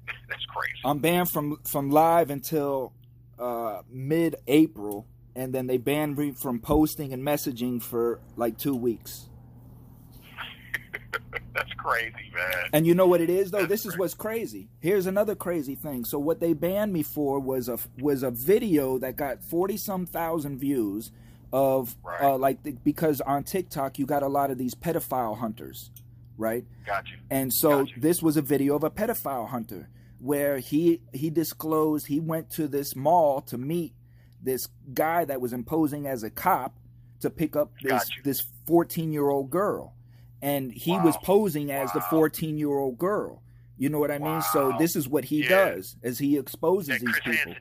[0.30, 0.80] that's crazy.
[0.84, 2.94] i'm banned from from live until
[3.38, 9.26] uh mid-april and then they banned me from posting and messaging for like two weeks
[11.54, 12.68] That's crazy, man.
[12.72, 13.66] And you know what it is though?
[13.66, 14.68] This is what's crazy.
[14.80, 16.04] Here's another crazy thing.
[16.04, 20.06] So what they banned me for was a was a video that got 40 some
[20.06, 21.10] thousand views
[21.52, 25.90] of uh, like the, because on TikTok you got a lot of these pedophile hunters,
[26.36, 26.64] right?
[26.84, 27.16] Got you.
[27.30, 29.88] And so this was a video of a pedophile hunter
[30.18, 33.94] where he he disclosed he went to this mall to meet
[34.42, 36.78] this guy that was imposing as a cop
[37.20, 39.94] to pick up this this 14 year old girl.
[40.42, 43.42] And he was posing as the 14 year old girl.
[43.78, 44.42] You know what i mean?
[44.52, 47.54] So this is what he does as he exposes these people.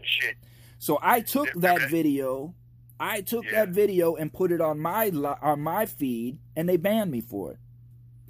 [0.78, 2.54] so i took that video
[3.00, 5.10] i took that video and put it on my
[5.42, 7.58] on my feed and they banned me for it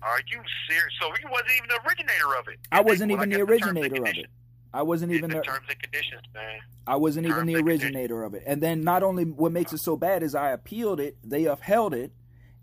[0.01, 0.93] Are you serious?
[1.01, 2.59] So he wasn't even the originator of it.
[2.71, 4.27] i wasn't Well, I even the originator of it
[4.73, 6.59] i wasn't even The the terms and conditions, man.
[6.85, 8.43] I wasn't even the originator of it.
[8.45, 11.93] And then not only what makes it so bad is I appealed it, they upheld
[11.93, 12.11] it,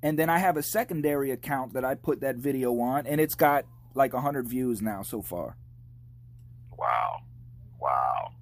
[0.02, 3.34] and then I have a secondary account that I put that video on, and it's
[3.34, 3.64] got
[3.94, 5.56] like hundred views now so far.
[6.78, 7.20] Wow.
[7.80, 8.32] Wow.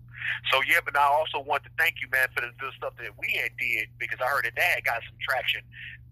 [0.53, 3.13] So yeah, but I also want to thank you, man, for the, the stuff that
[3.19, 5.61] we had did because I heard that that got some traction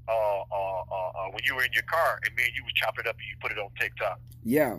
[0.09, 2.73] uh, uh, uh, uh, when you were in your car and me and you was
[2.75, 4.21] chopping it up and you put it on TikTok.
[4.45, 4.79] Yeah.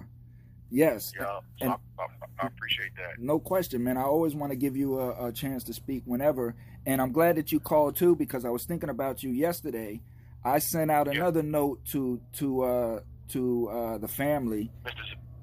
[0.72, 1.12] Yes.
[1.18, 2.06] Yeah, so I, I,
[2.44, 3.20] I appreciate that.
[3.20, 3.98] No question, man.
[3.98, 6.56] I always want to give you a, a chance to speak whenever,
[6.86, 10.02] and I'm glad that you called too because I was thinking about you yesterday.
[10.44, 13.00] I sent out another note to to uh,
[13.30, 14.72] to uh, the family.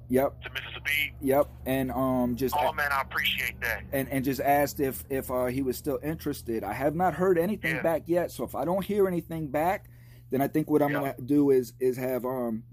[0.09, 0.41] Yep.
[0.43, 1.13] To Mississippi.
[1.21, 1.47] Yep.
[1.65, 3.83] And um, just Oh man, I appreciate that.
[3.91, 6.63] and and just asked if if uh, he was still interested.
[6.63, 7.81] I have not heard anything Yeah.
[7.81, 8.31] back yet.
[8.31, 9.89] So if I don't hear anything back,
[10.31, 12.63] then I think what I'm gonna do is is have um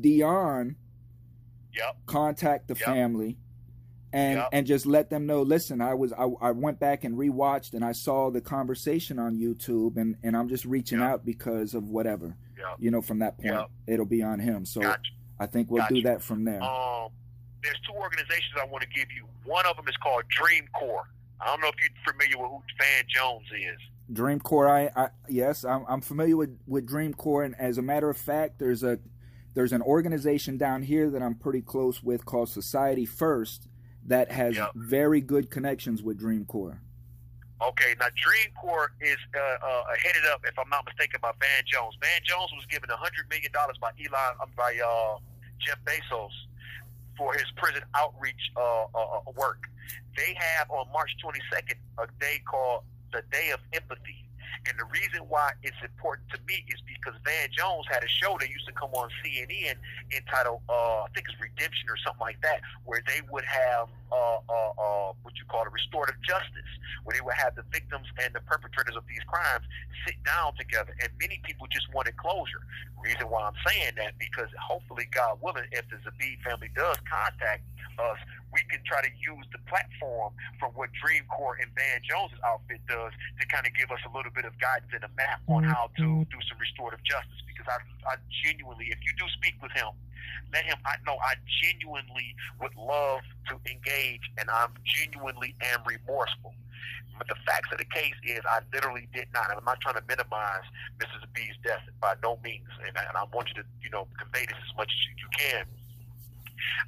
[0.00, 0.76] Dion
[1.74, 1.96] Yep.
[2.06, 2.84] contact the Yep.
[2.84, 3.38] family
[4.12, 4.48] and Yep.
[4.52, 5.42] and just let them know.
[5.42, 9.36] Listen, I was I, I went back and rewatched and I saw the conversation on
[9.38, 12.66] YouTube and and I'm just reaching out because of whatever Yep.
[12.78, 13.70] you know from that point Yep.
[13.86, 14.64] it'll be on him.
[14.66, 15.12] So Gotcha.
[15.38, 15.94] I think we'll Gotcha.
[15.94, 16.62] do that from there.
[16.62, 17.10] Um,
[17.62, 19.26] there's two organizations I want to give you.
[19.44, 21.08] One of them is called Dream Corps.
[21.40, 23.78] I don't know if you're familiar with who Van Jones is.
[24.12, 27.82] Dream Corps, I, I yes, I'm, I'm familiar with with Dream Dreamcore, and as a
[27.82, 28.98] matter of fact, there's a
[29.54, 33.68] there's an organization down here that I'm pretty close with called Society First
[34.06, 36.78] that has very good connections with Dream Dreamcore.
[37.62, 41.62] Okay, now Dream Corps is uh, uh, headed up, if I'm not mistaken, by Van
[41.64, 41.94] Jones.
[42.02, 45.22] Van Jones was given hundred million dollars by Elon, um, by uh,
[45.62, 46.34] Jeff Bezos
[47.16, 49.70] for his prison outreach uh, uh, uh, work.
[50.16, 52.82] They have on March 22nd a day called
[53.12, 54.26] the Day of Empathy.
[54.66, 58.36] And the reason why it's important to me is because Van Jones had a show
[58.40, 59.74] that used to come on CNN
[60.10, 64.72] entitled, I think it's Redemption or something like that, where they would have uh, uh,
[64.76, 66.68] uh, what you call a restorative justice,
[67.04, 69.64] where they would have the victims and the perpetrators of these crimes
[70.06, 70.92] sit down together.
[71.00, 72.60] And many people just wanted closure.
[73.00, 77.64] Reason why I'm saying that because hopefully, God willing, if the Zabid family does contact
[77.98, 78.20] us,
[78.52, 82.84] we can try to use the platform from what Dream Corps and Van Jones's outfit
[82.86, 85.64] does to kind of give us a little bit of guidance and a map on
[85.64, 87.40] how to do some restorative justice.
[87.48, 89.90] Because I, I genuinely, if you do speak with him,
[90.52, 90.76] let him.
[90.84, 96.54] I know I genuinely would love to engage, and I'm genuinely am remorseful.
[97.18, 99.50] But the facts of the case is, I literally did not.
[99.54, 100.64] I'm not trying to minimize
[100.98, 101.26] Mrs.
[101.34, 104.46] B's death by no means, and I, and I want you to, you know, convey
[104.46, 105.66] this as much as you can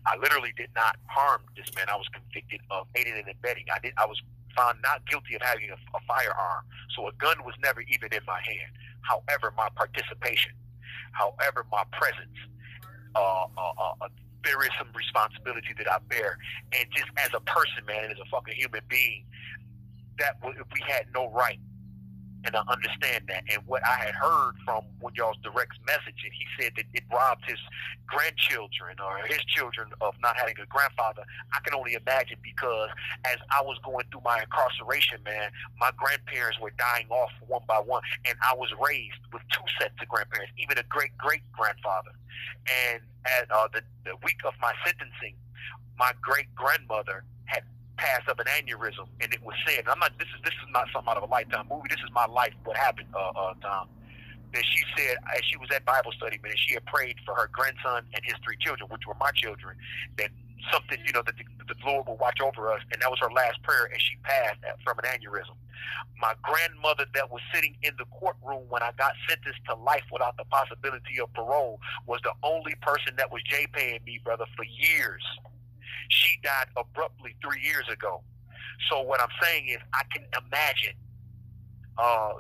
[0.07, 1.87] I literally did not harm this man.
[1.89, 3.67] I was convicted of aiding and abetting.
[3.73, 3.95] I did.
[3.97, 4.21] I was
[4.57, 6.65] found not guilty of having a, a firearm,
[6.95, 8.71] so a gun was never even in my hand.
[9.03, 10.53] However, my participation,
[11.13, 12.39] however, my presence,
[13.15, 14.09] uh, uh, uh, uh
[14.45, 16.37] there is some responsibility that I bear,
[16.73, 19.25] and just as a person, man, and as a fucking human being,
[20.19, 21.59] that we had no right
[22.45, 23.45] and I understand that.
[23.51, 27.05] And what I had heard from one y'all's direct message, and he said that it
[27.13, 27.59] robbed his
[28.07, 31.25] grandchildren or his children of not having a grandfather.
[31.53, 32.91] I can only imagine because
[33.25, 37.79] as I was going through my incarceration, man, my grandparents were dying off one by
[37.79, 42.13] one, and I was raised with two sets of grandparents, even a great great grandfather.
[42.69, 45.35] And at uh, the, the week of my sentencing,
[45.99, 47.63] my great grandmother had
[47.97, 50.13] passed of an aneurysm, and it was said, I'm not.
[50.19, 51.89] This is this is not something out of a lifetime movie.
[51.89, 52.53] This is my life.
[52.65, 53.89] What happened, uh, uh, Tom?
[54.53, 57.51] That she said as she was at Bible study, man, she had prayed for her
[57.53, 59.77] grandson and his three children, which were my children,
[60.19, 60.31] that
[60.73, 62.81] something, you know, that the, the Lord will watch over us.
[62.93, 65.57] And that was her last prayer, and she passed from an aneurysm.
[66.21, 70.37] My grandmother, that was sitting in the courtroom when I got sentenced to life without
[70.37, 74.65] the possibility of parole, was the only person that was J paying me, brother, for
[74.65, 75.23] years.
[76.09, 78.23] She died abruptly three years ago.
[78.91, 80.95] So what I'm saying is, I can imagine,
[81.99, 82.35] uh,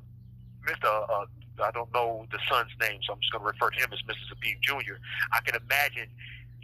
[0.66, 1.10] Mr.
[1.10, 1.26] Uh,
[1.62, 4.00] I don't know the son's name, so I'm just going to refer to him as
[4.02, 4.34] Mrs.
[4.34, 4.94] Zabib Jr.
[5.32, 6.08] I can imagine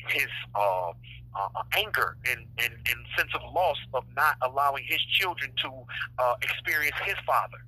[0.08, 0.92] his uh,
[1.34, 5.70] uh, anger and, and, and sense of loss of not allowing his children to
[6.18, 7.58] uh, experience his father.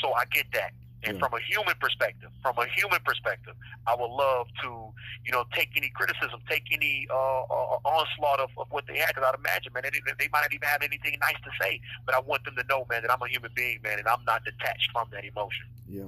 [0.00, 0.72] So I get that.
[1.04, 1.20] And yeah.
[1.20, 3.54] from a human perspective, from a human perspective,
[3.86, 4.92] I would love to,
[5.24, 9.08] you know, take any criticism, take any uh, uh, onslaught of, of what they had.
[9.08, 11.80] Because I'd imagine, man, they, they might not even have anything nice to say.
[12.04, 14.24] But I want them to know, man, that I'm a human being, man, and I'm
[14.26, 15.66] not detached from that emotion.
[15.88, 16.02] Yeah.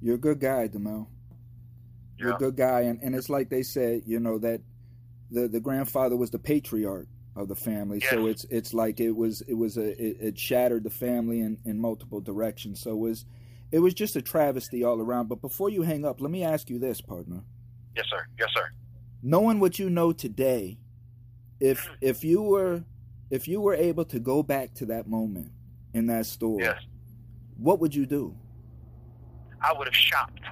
[0.00, 1.06] You're a good guy, Demel.
[2.16, 2.36] You're yeah.
[2.36, 2.80] a good guy.
[2.82, 4.62] And, and it's like they said, you know, that
[5.30, 7.98] the, the grandfather was the patriarch of the family.
[8.00, 8.10] Yes.
[8.10, 11.58] So it's it's like it was it was a it, it shattered the family in,
[11.66, 12.80] in multiple directions.
[12.80, 13.26] So it was
[13.72, 15.28] it was just a travesty all around.
[15.28, 17.42] But before you hang up, let me ask you this, partner.
[17.96, 18.26] Yes, sir.
[18.38, 18.68] Yes, sir.
[19.22, 20.78] Knowing what you know today,
[21.60, 21.94] if mm-hmm.
[22.00, 22.84] if you were
[23.30, 25.50] if you were able to go back to that moment
[25.94, 26.80] in that store, yes.
[27.56, 28.36] what would you do?
[29.60, 30.42] I would have shopped.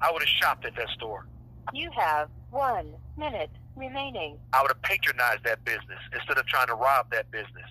[0.00, 1.26] I would have shopped at that store.
[1.72, 4.38] You have one minute remaining.
[4.52, 7.68] I would have patronized that business instead of trying to rob that business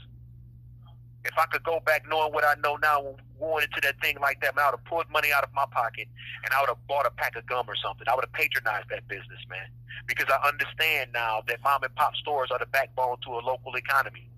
[1.25, 4.41] if I could go back knowing what I know now, going into that thing like
[4.41, 6.07] that, man, I would have pulled money out of my pocket
[6.45, 8.07] and I would have bought a pack of gum or something.
[8.07, 9.67] I would have patronized that business, man,
[10.07, 13.75] because I understand now that mom and pop stores are the backbone to a local
[13.75, 14.29] economy.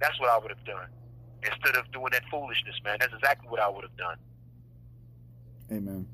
[0.00, 0.88] That's what I would have done
[1.42, 2.98] instead of doing that foolishness, man.
[3.00, 4.16] That's exactly what I would have done.
[5.72, 6.06] Amen.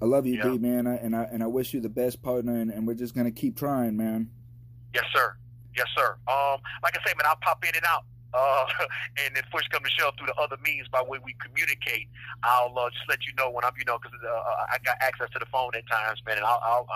[0.00, 0.50] I love you, yeah.
[0.50, 2.56] D, man, I, and I and I wish you the best, partner.
[2.56, 4.30] And, and we're just gonna keep trying, man.
[4.94, 5.36] Yes, sir.
[5.76, 6.16] Yes, sir.
[6.28, 8.04] Um, like I say, man, I'll pop in and out.
[8.34, 8.66] Uh,
[9.24, 12.08] and if push come to shove through the other means by way we communicate,
[12.42, 15.28] I'll uh, just let you know when I'm, you know, because uh, I got access
[15.32, 16.86] to the phone at times, man, and I'll, I'll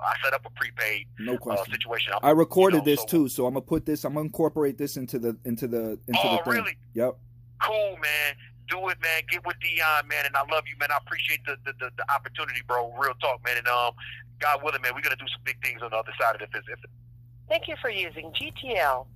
[0.00, 1.72] uh, I set up a prepaid no uh, question.
[1.72, 2.12] situation.
[2.22, 4.78] i recorded you know, this so, too, so I'm gonna put this, I'm gonna incorporate
[4.78, 6.52] this into the into the into oh, the thing.
[6.52, 6.76] really?
[6.94, 7.16] Yep.
[7.62, 8.34] Cool, man.
[8.68, 9.22] Do it, man.
[9.30, 10.90] Get with Dion, man, and I love you, man.
[10.90, 12.92] I appreciate the, the, the, the opportunity, bro.
[12.98, 13.58] Real talk, man.
[13.58, 13.92] And um,
[14.38, 16.62] God willing, man, we're gonna do some big things on the other side of this.
[16.68, 16.78] If
[17.48, 19.06] Thank you for using GTL